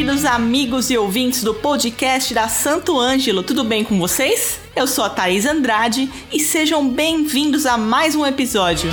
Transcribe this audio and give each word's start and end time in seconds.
queridos 0.00 0.24
amigos 0.24 0.88
e 0.88 0.96
ouvintes 0.96 1.44
do 1.44 1.52
podcast 1.52 2.32
da 2.32 2.48
Santo 2.48 2.98
Ângelo, 2.98 3.42
tudo 3.42 3.62
bem 3.62 3.84
com 3.84 3.98
vocês? 3.98 4.58
Eu 4.74 4.86
sou 4.86 5.04
a 5.04 5.10
Thaís 5.10 5.44
Andrade 5.44 6.10
e 6.32 6.40
sejam 6.40 6.88
bem-vindos 6.88 7.66
a 7.66 7.76
mais 7.76 8.14
um 8.14 8.24
episódio. 8.24 8.90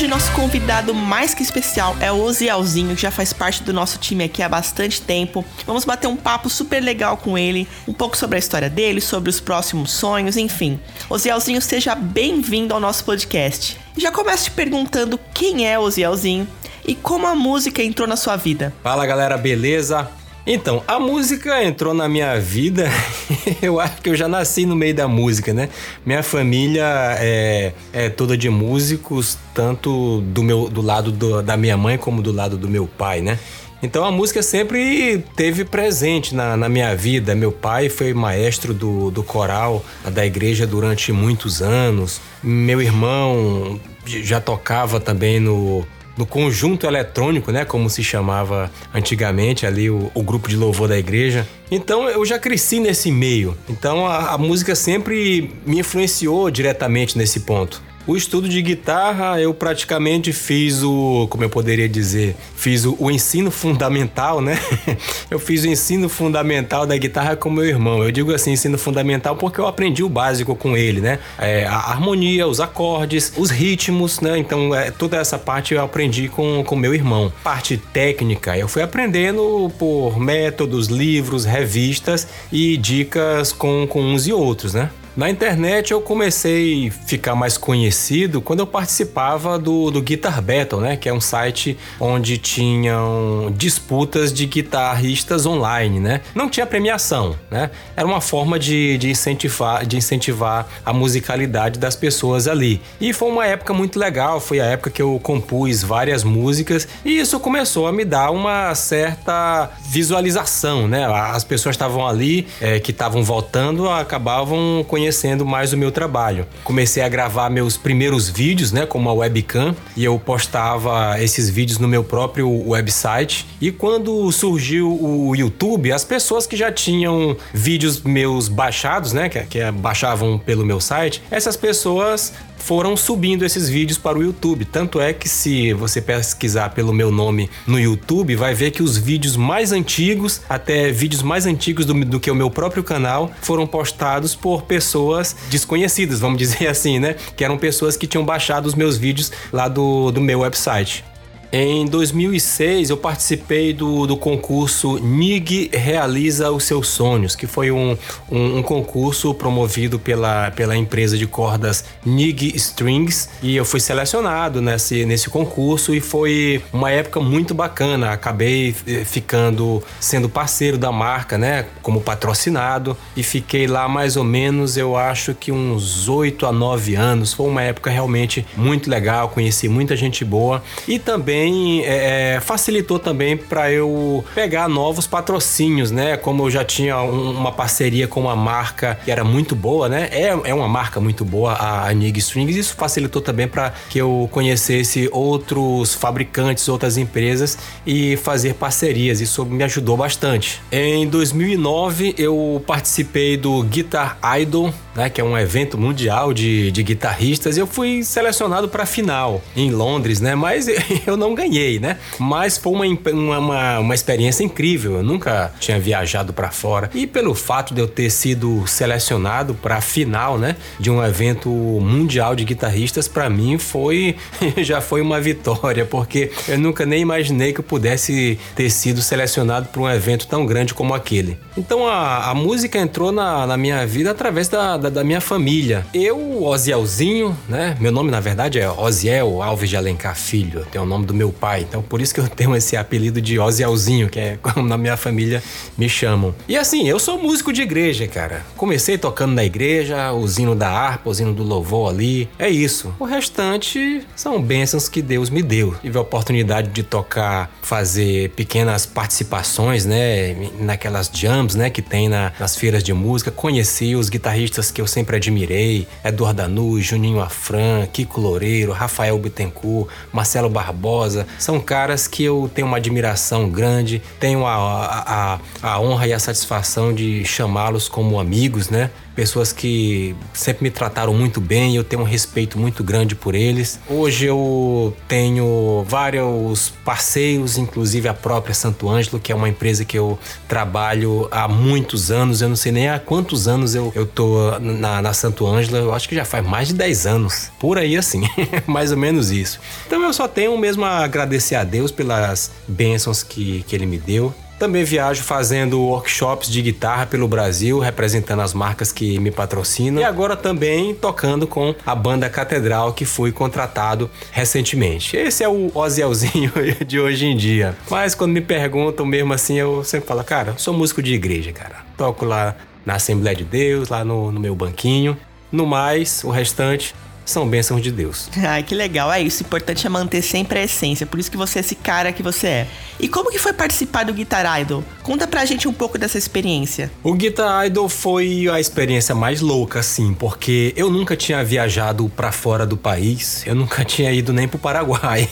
Hoje 0.00 0.08
nosso 0.08 0.32
convidado 0.32 0.94
mais 0.94 1.34
que 1.34 1.42
especial 1.42 1.94
é 2.00 2.10
o 2.10 2.22
Ozielzinho, 2.22 2.96
que 2.96 3.02
já 3.02 3.10
faz 3.10 3.34
parte 3.34 3.62
do 3.62 3.70
nosso 3.70 3.98
time 3.98 4.24
aqui 4.24 4.42
há 4.42 4.48
bastante 4.48 5.02
tempo. 5.02 5.44
Vamos 5.66 5.84
bater 5.84 6.06
um 6.06 6.16
papo 6.16 6.48
super 6.48 6.82
legal 6.82 7.18
com 7.18 7.36
ele, 7.36 7.68
um 7.86 7.92
pouco 7.92 8.16
sobre 8.16 8.36
a 8.36 8.38
história 8.38 8.70
dele, 8.70 8.98
sobre 8.98 9.28
os 9.28 9.40
próximos 9.40 9.90
sonhos, 9.90 10.38
enfim. 10.38 10.80
Ozielzinho, 11.10 11.60
seja 11.60 11.94
bem-vindo 11.94 12.72
ao 12.72 12.80
nosso 12.80 13.04
podcast. 13.04 13.78
Já 13.94 14.10
começo 14.10 14.44
te 14.44 14.52
perguntando 14.52 15.20
quem 15.34 15.68
é 15.68 15.78
Ozielzinho 15.78 16.48
e 16.86 16.94
como 16.94 17.26
a 17.26 17.34
música 17.34 17.82
entrou 17.82 18.08
na 18.08 18.16
sua 18.16 18.36
vida. 18.36 18.72
Fala 18.82 19.04
galera, 19.04 19.36
beleza? 19.36 20.08
Então, 20.46 20.82
a 20.88 20.98
música 20.98 21.62
entrou 21.62 21.92
na 21.92 22.08
minha 22.08 22.38
vida. 22.40 22.88
eu 23.60 23.78
acho 23.78 24.00
que 24.00 24.08
eu 24.08 24.16
já 24.16 24.26
nasci 24.26 24.64
no 24.64 24.74
meio 24.74 24.94
da 24.94 25.06
música, 25.06 25.52
né? 25.52 25.68
Minha 26.04 26.22
família 26.22 26.84
é, 27.18 27.72
é 27.92 28.08
toda 28.08 28.36
de 28.36 28.48
músicos, 28.48 29.38
tanto 29.54 30.20
do 30.22 30.42
meu 30.42 30.68
do 30.68 30.80
lado 30.80 31.12
do, 31.12 31.42
da 31.42 31.56
minha 31.56 31.76
mãe 31.76 31.98
como 31.98 32.22
do 32.22 32.32
lado 32.32 32.56
do 32.56 32.68
meu 32.68 32.86
pai, 32.86 33.20
né? 33.20 33.38
Então 33.82 34.04
a 34.04 34.10
música 34.10 34.42
sempre 34.42 35.24
teve 35.34 35.64
presente 35.64 36.34
na, 36.34 36.56
na, 36.56 36.68
minha 36.68 36.94
vida. 36.94 37.34
Meu 37.34 37.50
pai 37.50 37.88
foi 37.88 38.12
maestro 38.12 38.74
do, 38.74 39.10
do 39.10 39.22
coral 39.22 39.82
da 40.12 40.24
igreja 40.24 40.66
durante 40.66 41.12
muitos 41.12 41.62
anos. 41.62 42.20
Meu 42.42 42.82
irmão 42.82 43.80
já 44.04 44.38
tocava 44.38 45.00
também 45.00 45.40
no, 45.40 45.86
no 46.20 46.26
conjunto 46.26 46.86
eletrônico, 46.86 47.50
né, 47.50 47.64
como 47.64 47.88
se 47.88 48.04
chamava 48.04 48.70
antigamente 48.92 49.64
ali 49.64 49.88
o, 49.88 50.10
o, 50.14 50.22
grupo 50.22 50.50
de 50.50 50.56
louvor 50.56 50.86
da 50.86 50.98
igreja. 50.98 51.48
Então 51.70 52.06
eu 52.10 52.26
já 52.26 52.38
cresci 52.38 52.78
nesse 52.78 53.10
meio. 53.10 53.56
Então 53.70 54.06
a, 54.06 54.34
a 54.34 54.38
música 54.38 54.74
sempre 54.74 55.50
me 55.64 55.80
influenciou 55.80 56.50
diretamente 56.50 57.16
nesse 57.16 57.40
ponto. 57.40 57.82
O 58.10 58.16
estudo 58.16 58.48
de 58.48 58.60
guitarra 58.60 59.40
eu 59.40 59.54
praticamente 59.54 60.32
fiz 60.32 60.82
o, 60.82 61.28
como 61.30 61.44
eu 61.44 61.48
poderia 61.48 61.88
dizer, 61.88 62.34
fiz 62.56 62.84
o, 62.84 62.96
o, 62.98 63.08
ensino 63.08 63.52
fundamental, 63.52 64.40
né? 64.40 64.58
eu 65.30 65.38
fiz 65.38 65.62
o 65.62 65.68
ensino 65.68 66.08
fundamental 66.08 66.84
da 66.84 66.96
guitarra 66.96 67.36
com 67.36 67.48
meu 67.48 67.64
irmão. 67.64 68.02
Eu 68.02 68.10
digo 68.10 68.34
assim, 68.34 68.50
ensino 68.50 68.76
fundamental 68.76 69.36
porque 69.36 69.60
eu 69.60 69.66
aprendi 69.68 70.02
o 70.02 70.08
básico 70.08 70.56
com 70.56 70.76
ele, 70.76 71.00
né? 71.00 71.20
É, 71.38 71.66
a 71.66 71.76
harmonia, 71.76 72.48
os 72.48 72.58
acordes, 72.58 73.32
os 73.36 73.48
ritmos, 73.48 74.18
né? 74.18 74.36
Então 74.36 74.74
é, 74.74 74.90
toda 74.90 75.16
essa 75.16 75.38
parte 75.38 75.74
eu 75.74 75.80
aprendi 75.80 76.28
com, 76.28 76.64
com 76.64 76.74
meu 76.74 76.92
irmão. 76.92 77.32
Parte 77.44 77.76
técnica 77.76 78.58
eu 78.58 78.66
fui 78.66 78.82
aprendendo 78.82 79.70
por 79.78 80.18
métodos, 80.18 80.88
livros, 80.88 81.44
revistas 81.44 82.26
e 82.50 82.76
dicas 82.76 83.52
com, 83.52 83.86
com 83.86 84.02
uns 84.02 84.26
e 84.26 84.32
outros, 84.32 84.74
né? 84.74 84.90
Na 85.16 85.28
internet 85.28 85.90
eu 85.90 86.00
comecei 86.00 86.88
a 86.88 86.90
ficar 86.90 87.34
mais 87.34 87.58
conhecido 87.58 88.40
quando 88.40 88.60
eu 88.60 88.66
participava 88.66 89.58
do, 89.58 89.90
do 89.90 90.00
Guitar 90.00 90.40
Battle, 90.40 90.80
né? 90.80 90.96
Que 90.96 91.08
é 91.08 91.12
um 91.12 91.20
site 91.20 91.76
onde 91.98 92.38
tinham 92.38 93.52
disputas 93.56 94.32
de 94.32 94.46
guitarristas 94.46 95.46
online, 95.46 95.98
né? 95.98 96.20
Não 96.32 96.48
tinha 96.48 96.64
premiação, 96.64 97.36
né? 97.50 97.70
Era 97.96 98.06
uma 98.06 98.20
forma 98.20 98.56
de, 98.56 98.96
de, 98.98 99.10
incentivar, 99.10 99.84
de 99.84 99.96
incentivar 99.96 100.68
a 100.86 100.92
musicalidade 100.92 101.78
das 101.78 101.96
pessoas 101.96 102.46
ali. 102.46 102.80
E 103.00 103.12
foi 103.12 103.30
uma 103.30 103.44
época 103.44 103.74
muito 103.74 103.98
legal, 103.98 104.40
foi 104.40 104.60
a 104.60 104.64
época 104.64 104.90
que 104.90 105.02
eu 105.02 105.18
compus 105.20 105.82
várias 105.82 106.22
músicas 106.22 106.86
e 107.04 107.18
isso 107.18 107.40
começou 107.40 107.88
a 107.88 107.92
me 107.92 108.04
dar 108.04 108.30
uma 108.30 108.74
certa 108.76 109.70
visualização, 109.88 110.86
né? 110.86 111.04
As 111.06 111.42
pessoas 111.42 111.74
estavam 111.74 112.06
ali, 112.06 112.46
é, 112.60 112.78
que 112.78 112.92
estavam 112.92 113.24
votando, 113.24 113.88
acabavam 113.88 114.84
conhecendo 114.86 114.99
conhecendo 115.00 115.46
mais 115.46 115.72
o 115.72 115.78
meu 115.78 115.90
trabalho. 115.90 116.46
Comecei 116.62 117.02
a 117.02 117.08
gravar 117.08 117.48
meus 117.48 117.76
primeiros 117.78 118.28
vídeos, 118.28 118.70
né, 118.70 118.84
com 118.84 118.98
uma 118.98 119.12
webcam, 119.12 119.74
e 119.96 120.04
eu 120.04 120.18
postava 120.18 121.18
esses 121.22 121.48
vídeos 121.48 121.78
no 121.78 121.88
meu 121.88 122.04
próprio 122.04 122.68
website. 122.68 123.46
E 123.60 123.72
quando 123.72 124.30
surgiu 124.30 124.92
o 124.92 125.34
YouTube, 125.34 125.90
as 125.90 126.04
pessoas 126.04 126.46
que 126.46 126.54
já 126.54 126.70
tinham 126.70 127.34
vídeos 127.52 128.02
meus 128.02 128.46
baixados, 128.46 129.14
né, 129.14 129.30
que, 129.30 129.40
que 129.44 129.70
baixavam 129.72 130.38
pelo 130.38 130.66
meu 130.66 130.80
site, 130.80 131.22
essas 131.30 131.56
pessoas 131.56 132.34
foram 132.60 132.96
subindo 132.96 133.44
esses 133.44 133.68
vídeos 133.68 133.98
para 133.98 134.18
o 134.18 134.22
YouTube. 134.22 134.64
Tanto 134.64 135.00
é 135.00 135.12
que 135.12 135.28
se 135.28 135.72
você 135.72 136.00
pesquisar 136.00 136.70
pelo 136.70 136.92
meu 136.92 137.10
nome 137.10 137.50
no 137.66 137.80
YouTube, 137.80 138.36
vai 138.36 138.54
ver 138.54 138.70
que 138.70 138.82
os 138.82 138.96
vídeos 138.96 139.36
mais 139.36 139.72
antigos, 139.72 140.42
até 140.48 140.92
vídeos 140.92 141.22
mais 141.22 141.46
antigos 141.46 141.84
do, 141.84 141.94
do 142.04 142.20
que 142.20 142.30
o 142.30 142.34
meu 142.34 142.50
próprio 142.50 142.84
canal, 142.84 143.30
foram 143.40 143.66
postados 143.66 144.34
por 144.34 144.62
pessoas 144.62 145.34
desconhecidas, 145.50 146.20
vamos 146.20 146.38
dizer 146.38 146.68
assim, 146.68 146.98
né? 146.98 147.16
Que 147.36 147.44
eram 147.44 147.58
pessoas 147.58 147.96
que 147.96 148.06
tinham 148.06 148.24
baixado 148.24 148.66
os 148.66 148.74
meus 148.74 148.96
vídeos 148.96 149.32
lá 149.52 149.66
do, 149.66 150.10
do 150.10 150.20
meu 150.20 150.40
website. 150.40 151.09
Em 151.52 151.84
2006, 151.84 152.90
eu 152.90 152.96
participei 152.96 153.72
do, 153.72 154.06
do 154.06 154.16
concurso 154.16 155.00
NIG 155.00 155.70
Realiza 155.72 156.48
os 156.52 156.62
Seus 156.62 156.86
Sonhos, 156.86 157.34
que 157.34 157.44
foi 157.44 157.72
um, 157.72 157.98
um, 158.30 158.58
um, 158.58 158.62
concurso 158.62 159.34
promovido 159.34 159.98
pela, 159.98 160.52
pela 160.52 160.76
empresa 160.76 161.18
de 161.18 161.26
cordas 161.26 161.84
NIG 162.06 162.54
Strings. 162.54 163.28
E 163.42 163.56
eu 163.56 163.64
fui 163.64 163.80
selecionado 163.80 164.62
nesse, 164.62 165.04
nesse 165.04 165.28
concurso 165.28 165.92
e 165.92 166.00
foi 166.00 166.62
uma 166.72 166.92
época 166.92 167.18
muito 167.18 167.52
bacana. 167.52 168.12
Acabei 168.12 168.72
eh, 168.86 169.04
ficando 169.04 169.82
sendo 169.98 170.28
parceiro 170.28 170.78
da 170.78 170.92
marca, 170.92 171.36
né? 171.36 171.66
Como 171.82 172.00
patrocinado. 172.00 172.96
E 173.16 173.24
fiquei 173.24 173.66
lá 173.66 173.88
mais 173.88 174.16
ou 174.16 174.22
menos, 174.22 174.76
eu 174.76 174.96
acho 174.96 175.34
que 175.34 175.50
uns 175.50 176.08
8 176.08 176.46
a 176.46 176.52
9 176.52 176.94
anos. 176.94 177.32
Foi 177.32 177.48
uma 177.48 177.62
época 177.62 177.90
realmente 177.90 178.46
muito 178.56 178.88
legal, 178.88 179.30
conheci 179.30 179.68
muita 179.68 179.96
gente 179.96 180.24
boa. 180.24 180.62
E 180.86 180.96
também 180.96 181.39
também 181.40 181.84
é, 181.84 182.34
é, 182.34 182.40
facilitou 182.40 182.98
também 182.98 183.36
para 183.36 183.72
eu 183.72 184.22
pegar 184.34 184.68
novos 184.68 185.06
patrocínios, 185.06 185.90
né? 185.90 186.16
Como 186.16 186.44
eu 186.44 186.50
já 186.50 186.62
tinha 186.64 187.00
um, 187.00 187.30
uma 187.30 187.50
parceria 187.50 188.06
com 188.06 188.20
uma 188.20 188.36
marca 188.36 188.98
que 189.04 189.10
era 189.10 189.24
muito 189.24 189.56
boa, 189.56 189.88
né? 189.88 190.08
É, 190.12 190.28
é 190.44 190.54
uma 190.54 190.68
marca 190.68 191.00
muito 191.00 191.24
boa, 191.24 191.56
a 191.58 191.92
Nig 191.94 192.18
Strings. 192.18 192.56
Isso 192.56 192.74
facilitou 192.76 193.22
também 193.22 193.48
para 193.48 193.72
que 193.88 193.98
eu 193.98 194.28
conhecesse 194.30 195.08
outros 195.12 195.94
fabricantes, 195.94 196.68
outras 196.68 196.98
empresas 196.98 197.58
e 197.86 198.16
fazer 198.18 198.54
parcerias. 198.54 199.20
Isso 199.20 199.44
me 199.46 199.64
ajudou 199.64 199.96
bastante. 199.96 200.60
Em 200.70 201.08
2009 201.08 202.14
eu 202.18 202.62
participei 202.66 203.36
do 203.38 203.62
Guitar 203.62 204.18
Idol, 204.38 204.74
né? 204.94 205.08
Que 205.08 205.20
é 205.20 205.24
um 205.24 205.36
evento 205.36 205.78
mundial 205.78 206.32
de, 206.32 206.70
de 206.70 206.82
guitarristas. 206.82 207.56
Eu 207.56 207.66
fui 207.66 208.02
selecionado 208.02 208.68
para 208.68 208.84
a 208.84 208.86
final 208.86 209.42
em 209.56 209.70
Londres, 209.70 210.20
né? 210.20 210.34
Mas 210.34 210.66
eu 211.06 211.16
não 211.16 211.34
ganhei, 211.34 211.78
né? 211.78 211.98
Mas 212.18 212.56
foi 212.56 212.72
uma, 212.72 213.38
uma, 213.38 213.78
uma 213.78 213.94
experiência 213.94 214.44
incrível. 214.44 214.96
Eu 214.96 215.02
nunca 215.02 215.52
tinha 215.58 215.78
viajado 215.78 216.32
para 216.32 216.50
fora. 216.50 216.90
E 216.94 217.06
pelo 217.06 217.34
fato 217.34 217.74
de 217.74 217.80
eu 217.80 217.88
ter 217.88 218.10
sido 218.10 218.66
selecionado 218.66 219.54
para 219.54 219.76
a 219.76 219.80
final, 219.80 220.38
né? 220.38 220.56
De 220.78 220.90
um 220.90 221.04
evento 221.04 221.48
mundial 221.50 222.34
de 222.34 222.44
guitarristas, 222.44 223.08
para 223.08 223.28
mim 223.28 223.58
foi 223.58 224.16
já 224.58 224.80
foi 224.80 225.00
uma 225.00 225.20
vitória, 225.20 225.84
porque 225.84 226.30
eu 226.48 226.58
nunca 226.58 226.84
nem 226.84 227.00
imaginei 227.00 227.52
que 227.52 227.60
eu 227.60 227.64
pudesse 227.64 228.38
ter 228.54 228.70
sido 228.70 229.02
selecionado 229.02 229.68
para 229.68 229.80
um 229.80 229.88
evento 229.88 230.26
tão 230.26 230.46
grande 230.46 230.74
como 230.74 230.94
aquele. 230.94 231.38
Então 231.56 231.86
a, 231.86 232.30
a 232.30 232.34
música 232.34 232.78
entrou 232.78 233.12
na, 233.12 233.46
na 233.46 233.56
minha 233.56 233.86
vida 233.86 234.10
através 234.10 234.48
da, 234.48 234.76
da, 234.80 234.88
da 234.88 235.04
minha 235.04 235.20
família. 235.20 235.86
Eu, 235.94 236.42
Ozielzinho, 236.42 237.36
né? 237.48 237.76
Meu 237.78 237.92
nome 237.92 238.10
na 238.10 238.20
verdade 238.20 238.58
é 238.58 238.70
Oziel 238.70 239.42
Alves 239.42 239.68
de 239.68 239.76
Alencar 239.76 240.16
Filho, 240.16 240.66
tem 240.70 240.80
o 240.80 240.86
nome 240.86 241.06
do 241.06 241.14
meu 241.14 241.30
pai. 241.30 241.66
Então 241.68 241.82
por 241.82 242.00
isso 242.00 242.14
que 242.14 242.20
eu 242.20 242.28
tenho 242.28 242.54
esse 242.56 242.76
apelido 242.76 243.20
de 243.20 243.38
Ozielzinho, 243.38 244.08
que 244.08 244.18
é 244.18 244.38
como 244.42 244.66
na 244.66 244.78
minha 244.78 244.96
família 244.96 245.42
me 245.76 245.88
chamam. 245.88 246.34
E 246.48 246.56
assim, 246.56 246.88
eu 246.88 246.98
sou 246.98 247.20
músico 247.20 247.52
de 247.52 247.62
igreja, 247.62 248.06
cara. 248.06 248.44
Comecei 248.56 248.96
tocando 248.98 249.34
na 249.34 249.44
igreja, 249.44 250.12
o 250.12 250.26
zino 250.26 250.54
da 250.54 250.70
harpa, 250.70 251.10
o 251.10 251.14
zino 251.14 251.32
do 251.32 251.42
louvor 251.42 251.90
ali. 251.90 252.28
É 252.38 252.48
isso. 252.48 252.94
O 252.98 253.04
restante 253.04 254.02
são 254.16 254.40
bênçãos 254.40 254.88
que 254.88 255.02
Deus 255.02 255.30
me 255.30 255.42
deu. 255.42 255.74
Tive 255.80 255.98
a 255.98 256.00
oportunidade 256.00 256.68
de 256.68 256.82
tocar, 256.82 257.50
fazer 257.62 258.30
pequenas 258.30 258.86
participações, 258.86 259.84
né, 259.84 260.36
naquelas 260.58 261.10
jams, 261.12 261.54
né, 261.54 261.70
que 261.70 261.82
tem 261.82 262.08
na, 262.08 262.32
nas 262.38 262.56
feiras 262.56 262.82
de 262.82 262.92
música. 262.92 263.30
Conheci 263.30 263.94
os 263.94 264.08
guitarristas 264.08 264.69
que 264.70 264.80
eu 264.80 264.86
sempre 264.86 265.16
admirei: 265.16 265.86
Eduardo 266.04 266.42
Danu, 266.42 266.80
Juninho 266.80 267.20
Afran, 267.20 267.86
Kiko 267.92 268.20
Loureiro, 268.20 268.72
Rafael 268.72 269.18
Bittencourt, 269.18 269.88
Marcelo 270.12 270.48
Barbosa. 270.48 271.26
São 271.38 271.60
caras 271.60 272.06
que 272.06 272.22
eu 272.24 272.50
tenho 272.54 272.66
uma 272.66 272.76
admiração 272.76 273.48
grande, 273.48 274.02
tenho 274.18 274.46
a, 274.46 274.54
a, 274.54 275.38
a, 275.62 275.72
a 275.74 275.80
honra 275.80 276.06
e 276.06 276.12
a 276.12 276.18
satisfação 276.18 276.94
de 276.94 277.24
chamá-los 277.24 277.88
como 277.88 278.18
amigos, 278.18 278.70
né? 278.70 278.90
Pessoas 279.14 279.52
que 279.52 280.14
sempre 280.32 280.64
me 280.64 280.70
trataram 280.70 281.12
muito 281.14 281.40
bem, 281.40 281.76
eu 281.76 281.84
tenho 281.84 282.02
um 282.02 282.04
respeito 282.04 282.58
muito 282.58 282.82
grande 282.82 283.14
por 283.14 283.34
eles. 283.34 283.78
Hoje 283.88 284.26
eu 284.26 284.96
tenho 285.08 285.84
vários 285.86 286.70
parceiros, 286.84 287.58
inclusive 287.58 288.08
a 288.08 288.14
própria 288.14 288.54
Santo 288.54 288.88
Ângelo, 288.88 289.18
que 289.18 289.32
é 289.32 289.34
uma 289.34 289.48
empresa 289.48 289.84
que 289.84 289.98
eu 289.98 290.18
trabalho 290.48 291.28
há 291.30 291.48
muitos 291.48 292.10
anos, 292.10 292.40
eu 292.40 292.48
não 292.48 292.56
sei 292.56 292.72
nem 292.72 292.88
há 292.88 292.98
quantos 292.98 293.48
anos 293.48 293.74
eu, 293.74 293.92
eu 293.94 294.06
tô 294.06 294.58
na, 294.58 295.02
na 295.02 295.12
Santo 295.12 295.46
Ângelo, 295.46 295.76
eu 295.76 295.94
acho 295.94 296.08
que 296.08 296.14
já 296.14 296.24
faz 296.24 296.46
mais 296.46 296.68
de 296.68 296.74
10 296.74 297.06
anos, 297.06 297.50
por 297.58 297.78
aí 297.78 297.96
assim, 297.96 298.22
mais 298.66 298.90
ou 298.90 298.96
menos 298.96 299.30
isso. 299.30 299.60
Então 299.86 300.02
eu 300.02 300.12
só 300.12 300.26
tenho 300.28 300.56
mesmo 300.56 300.84
a 300.84 301.04
agradecer 301.04 301.54
a 301.54 301.64
Deus 301.64 301.90
pelas 301.90 302.50
bênçãos 302.66 303.22
que, 303.22 303.64
que 303.66 303.74
Ele 303.74 303.86
me 303.86 303.98
deu. 303.98 304.34
Também 304.60 304.84
viajo 304.84 305.22
fazendo 305.22 305.80
workshops 305.80 306.46
de 306.46 306.60
guitarra 306.60 307.06
pelo 307.06 307.26
Brasil, 307.26 307.78
representando 307.78 308.40
as 308.40 308.52
marcas 308.52 308.92
que 308.92 309.18
me 309.18 309.30
patrocinam. 309.30 310.02
E 310.02 310.04
agora 310.04 310.36
também 310.36 310.94
tocando 310.94 311.46
com 311.46 311.74
a 311.86 311.94
banda 311.94 312.28
Catedral, 312.28 312.92
que 312.92 313.06
fui 313.06 313.32
contratado 313.32 314.10
recentemente. 314.30 315.16
Esse 315.16 315.42
é 315.42 315.48
o 315.48 315.70
Ozielzinho 315.74 316.52
de 316.86 317.00
hoje 317.00 317.24
em 317.24 317.34
dia. 317.34 317.74
Mas 317.88 318.14
quando 318.14 318.32
me 318.32 318.42
perguntam 318.42 319.06
mesmo 319.06 319.32
assim, 319.32 319.58
eu 319.58 319.82
sempre 319.82 320.06
falo, 320.06 320.22
cara, 320.22 320.52
sou 320.58 320.74
músico 320.74 321.02
de 321.02 321.14
igreja, 321.14 321.52
cara. 321.52 321.76
Toco 321.96 322.26
lá 322.26 322.54
na 322.84 322.96
Assembleia 322.96 323.34
de 323.34 323.44
Deus, 323.44 323.88
lá 323.88 324.04
no, 324.04 324.30
no 324.30 324.38
meu 324.38 324.54
banquinho. 324.54 325.16
No 325.50 325.64
mais, 325.64 326.22
o 326.22 326.28
restante 326.28 326.94
são 327.24 327.48
bênçãos 327.48 327.82
de 327.82 327.90
Deus. 327.90 328.28
Ai, 328.36 328.62
que 328.62 328.74
legal. 328.74 329.12
É 329.12 329.20
isso. 329.20 329.42
O 329.42 329.46
importante 329.46 329.86
é 329.86 329.90
manter 329.90 330.22
sempre 330.22 330.58
a 330.58 330.64
essência. 330.64 331.06
Por 331.06 331.18
isso 331.18 331.30
que 331.30 331.36
você 331.36 331.58
é 331.58 331.60
esse 331.60 331.74
cara 331.74 332.12
que 332.12 332.22
você 332.22 332.46
é. 332.46 332.66
E 332.98 333.08
como 333.08 333.30
que 333.30 333.38
foi 333.38 333.52
participar 333.52 334.04
do 334.04 334.12
Guitar 334.12 334.60
Idol? 334.60 334.84
Conta 335.02 335.26
pra 335.26 335.44
gente 335.44 335.66
um 335.66 335.72
pouco 335.72 335.96
dessa 335.96 336.18
experiência. 336.18 336.90
O 337.02 337.14
Guitar 337.14 337.66
Idol 337.66 337.88
foi 337.88 338.48
a 338.52 338.60
experiência 338.60 339.14
mais 339.14 339.40
louca, 339.40 339.80
assim, 339.80 340.12
porque 340.12 340.74
eu 340.76 340.90
nunca 340.90 341.16
tinha 341.16 341.42
viajado 341.42 342.10
para 342.14 342.30
fora 342.30 342.66
do 342.66 342.76
país. 342.76 343.42
Eu 343.46 343.54
nunca 343.54 343.84
tinha 343.86 344.12
ido 344.12 344.32
nem 344.32 344.46
pro 344.46 344.58
Paraguai. 344.58 345.28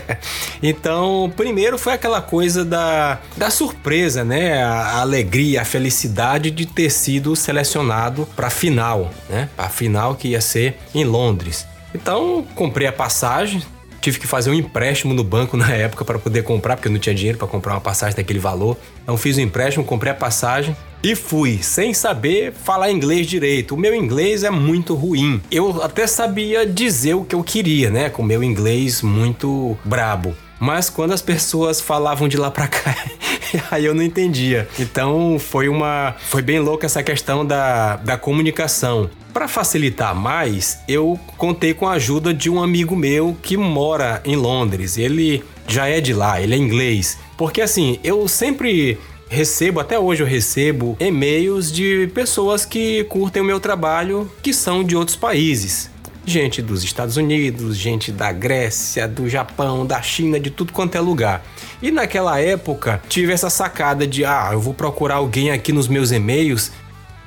então, 0.62 1.32
primeiro 1.36 1.78
foi 1.78 1.94
aquela 1.94 2.20
coisa 2.20 2.64
da, 2.64 3.18
da 3.36 3.50
surpresa, 3.50 4.22
né? 4.22 4.62
A, 4.62 4.70
a 4.70 5.00
alegria, 5.00 5.62
a 5.62 5.64
felicidade 5.64 6.50
de 6.50 6.66
ter 6.66 6.90
sido 6.90 7.34
selecionado 7.34 8.28
pra 8.36 8.50
final, 8.50 9.10
né? 9.30 9.48
A 9.56 9.68
final 9.68 10.14
que 10.14 10.28
ia 10.28 10.40
ser 10.40 10.78
em 10.94 11.04
Londres. 11.04 11.17
Londres. 11.18 11.66
Então, 11.94 12.46
comprei 12.54 12.86
a 12.86 12.92
passagem, 12.92 13.62
tive 14.00 14.20
que 14.20 14.26
fazer 14.26 14.50
um 14.50 14.54
empréstimo 14.54 15.12
no 15.12 15.24
banco 15.24 15.56
na 15.56 15.72
época 15.72 16.04
para 16.04 16.18
poder 16.18 16.44
comprar, 16.44 16.76
porque 16.76 16.88
eu 16.88 16.92
não 16.92 17.00
tinha 17.00 17.14
dinheiro 17.14 17.38
para 17.38 17.48
comprar 17.48 17.74
uma 17.74 17.80
passagem 17.80 18.16
daquele 18.16 18.38
valor. 18.38 18.76
Então, 19.02 19.16
fiz 19.16 19.36
o 19.36 19.40
um 19.40 19.42
empréstimo, 19.42 19.84
comprei 19.84 20.12
a 20.12 20.14
passagem 20.14 20.76
e 21.02 21.14
fui, 21.14 21.58
sem 21.62 21.94
saber 21.94 22.52
falar 22.52 22.90
inglês 22.90 23.26
direito. 23.26 23.74
O 23.74 23.78
meu 23.78 23.94
inglês 23.94 24.44
é 24.44 24.50
muito 24.50 24.94
ruim. 24.94 25.40
Eu 25.50 25.82
até 25.82 26.06
sabia 26.06 26.66
dizer 26.66 27.14
o 27.14 27.24
que 27.24 27.34
eu 27.34 27.42
queria, 27.42 27.90
né? 27.90 28.10
Com 28.10 28.22
o 28.22 28.26
meu 28.26 28.42
inglês 28.42 29.02
muito 29.02 29.76
brabo. 29.84 30.34
Mas 30.60 30.90
quando 30.90 31.12
as 31.12 31.22
pessoas 31.22 31.80
falavam 31.80 32.28
de 32.28 32.36
lá 32.36 32.50
para 32.50 32.66
cá, 32.66 32.96
aí 33.70 33.84
eu 33.84 33.94
não 33.94 34.02
entendia. 34.02 34.68
Então 34.78 35.38
foi 35.38 35.68
uma. 35.68 36.14
Foi 36.18 36.42
bem 36.42 36.58
louca 36.58 36.86
essa 36.86 37.02
questão 37.02 37.46
da, 37.46 37.96
da 37.96 38.16
comunicação. 38.16 39.10
Para 39.32 39.46
facilitar 39.46 40.14
mais, 40.14 40.78
eu 40.88 41.18
contei 41.36 41.72
com 41.72 41.86
a 41.86 41.92
ajuda 41.92 42.34
de 42.34 42.50
um 42.50 42.62
amigo 42.62 42.96
meu 42.96 43.36
que 43.42 43.56
mora 43.56 44.20
em 44.24 44.34
Londres. 44.34 44.98
Ele 44.98 45.44
já 45.66 45.86
é 45.86 46.00
de 46.00 46.12
lá, 46.12 46.40
ele 46.40 46.54
é 46.54 46.58
inglês. 46.58 47.18
Porque 47.36 47.60
assim, 47.60 48.00
eu 48.02 48.26
sempre 48.26 48.98
recebo, 49.28 49.78
até 49.78 49.98
hoje 49.98 50.22
eu 50.22 50.26
recebo, 50.26 50.96
e-mails 50.98 51.70
de 51.70 52.10
pessoas 52.14 52.64
que 52.64 53.04
curtem 53.04 53.42
o 53.42 53.44
meu 53.44 53.60
trabalho 53.60 54.28
que 54.42 54.54
são 54.54 54.82
de 54.82 54.96
outros 54.96 55.16
países 55.16 55.90
gente 56.28 56.60
dos 56.60 56.84
Estados 56.84 57.16
Unidos, 57.16 57.76
gente 57.76 58.12
da 58.12 58.30
Grécia, 58.30 59.08
do 59.08 59.28
Japão, 59.28 59.86
da 59.86 60.00
China, 60.02 60.38
de 60.38 60.50
tudo 60.50 60.72
quanto 60.72 60.94
é 60.96 61.00
lugar. 61.00 61.44
E 61.82 61.90
naquela 61.90 62.40
época 62.40 63.00
tive 63.08 63.32
essa 63.32 63.50
sacada 63.50 64.06
de 64.06 64.24
ah, 64.24 64.50
eu 64.52 64.60
vou 64.60 64.74
procurar 64.74 65.16
alguém 65.16 65.50
aqui 65.50 65.72
nos 65.72 65.88
meus 65.88 66.12
e-mails 66.12 66.70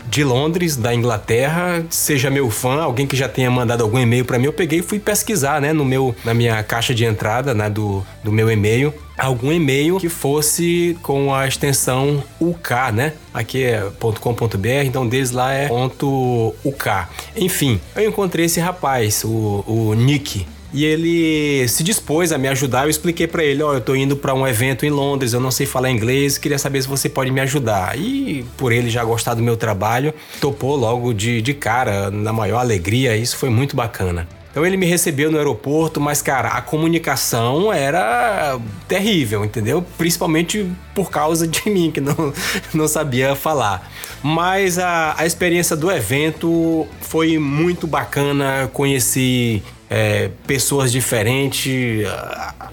de 0.08 0.24
Londres, 0.24 0.76
da 0.76 0.94
Inglaterra, 0.94 1.84
seja 1.90 2.30
meu 2.30 2.50
fã, 2.50 2.82
alguém 2.82 3.08
que 3.08 3.16
já 3.16 3.28
tenha 3.28 3.50
mandado 3.50 3.84
algum 3.84 4.00
e-mail 4.00 4.26
para 4.26 4.38
mim, 4.38 4.46
eu 4.46 4.54
peguei 4.54 4.80
e 4.80 4.84
fui 4.84 5.00
pesquisar, 5.00 5.62
né, 5.62 5.74
no 5.74 5.86
meu 5.86 6.16
na 6.24 6.34
minha 6.34 6.62
caixa 6.64 6.94
de 6.94 7.06
entrada, 7.06 7.54
né, 7.54 7.70
do, 7.70 8.06
do 8.24 8.32
meu 8.32 8.50
e-mail, 8.50 8.94
algum 9.18 9.52
e-mail 9.52 9.98
que 9.98 10.10
fosse 10.10 10.98
com 11.02 11.34
a 11.34 11.48
extensão 11.48 12.24
UK, 12.40 12.92
né? 12.94 13.14
Aqui 13.34 13.64
é 13.64 13.88
.com.br, 14.00 14.68
então 14.84 15.08
deles 15.08 15.32
lá 15.32 15.54
é 15.54 15.70
.uk. 15.72 16.90
Enfim, 17.36 17.80
eu 17.96 18.10
encontrei 18.10 18.46
esse 18.46 18.60
rapaz, 18.60 19.24
o, 19.24 19.64
o 19.68 19.94
Nick, 19.94 20.46
e 20.74 20.86
ele 20.86 21.68
se 21.68 21.84
dispôs 21.84 22.32
a 22.32 22.38
me 22.38 22.48
ajudar. 22.48 22.84
Eu 22.84 22.90
expliquei 22.90 23.28
para 23.28 23.44
ele: 23.44 23.62
Ó, 23.62 23.72
oh, 23.72 23.74
eu 23.74 23.82
tô 23.82 23.96
indo 23.96 24.16
para 24.16 24.34
um 24.34 24.48
evento 24.48 24.86
em 24.86 24.90
Londres, 24.90 25.34
eu 25.34 25.40
não 25.40 25.52
sei 25.52 25.66
falar 25.66 25.92
inglês, 25.92 26.38
queria 26.38 26.58
saber 26.58 26.82
se 26.82 26.88
você 26.88 27.10
pode 27.10 27.32
me 27.32 27.42
ajudar. 27.42 27.98
E 27.98 28.46
por 28.58 28.72
ele 28.72 28.90
já 28.90 29.04
gostar 29.04 29.34
do 29.34 29.44
meu 29.44 29.58
trabalho, 29.58 30.14
topou 30.40 30.76
logo 30.76 31.14
de, 31.14 31.42
de 31.42 31.54
cara, 31.54 32.10
na 32.10 32.32
maior 32.32 32.60
alegria. 32.60 33.16
Isso 33.16 33.38
foi 33.38 33.50
muito 33.50 33.76
bacana. 33.76 34.28
Então 34.52 34.66
ele 34.66 34.76
me 34.76 34.86
recebeu 34.86 35.32
no 35.32 35.38
aeroporto, 35.38 36.02
mas 36.02 36.22
cara, 36.22 36.50
a 36.50 36.62
comunicação 36.62 37.72
era 37.72 38.60
terrível, 38.86 39.46
entendeu? 39.46 39.84
Principalmente 39.98 40.70
por 40.94 41.10
causa 41.10 41.48
de 41.48 41.70
mim, 41.70 41.90
que 41.90 42.02
não, 42.02 42.34
não 42.74 42.88
sabia 42.88 43.34
falar. 43.34 43.90
Mas 44.22 44.78
a, 44.78 45.16
a 45.18 45.26
experiência 45.26 45.76
do 45.76 45.90
evento 45.90 46.86
foi 47.00 47.38
muito 47.38 47.88
bacana, 47.88 48.70
conheci 48.74 49.64
é, 49.92 50.30
pessoas 50.48 50.90
diferentes. 50.90 52.08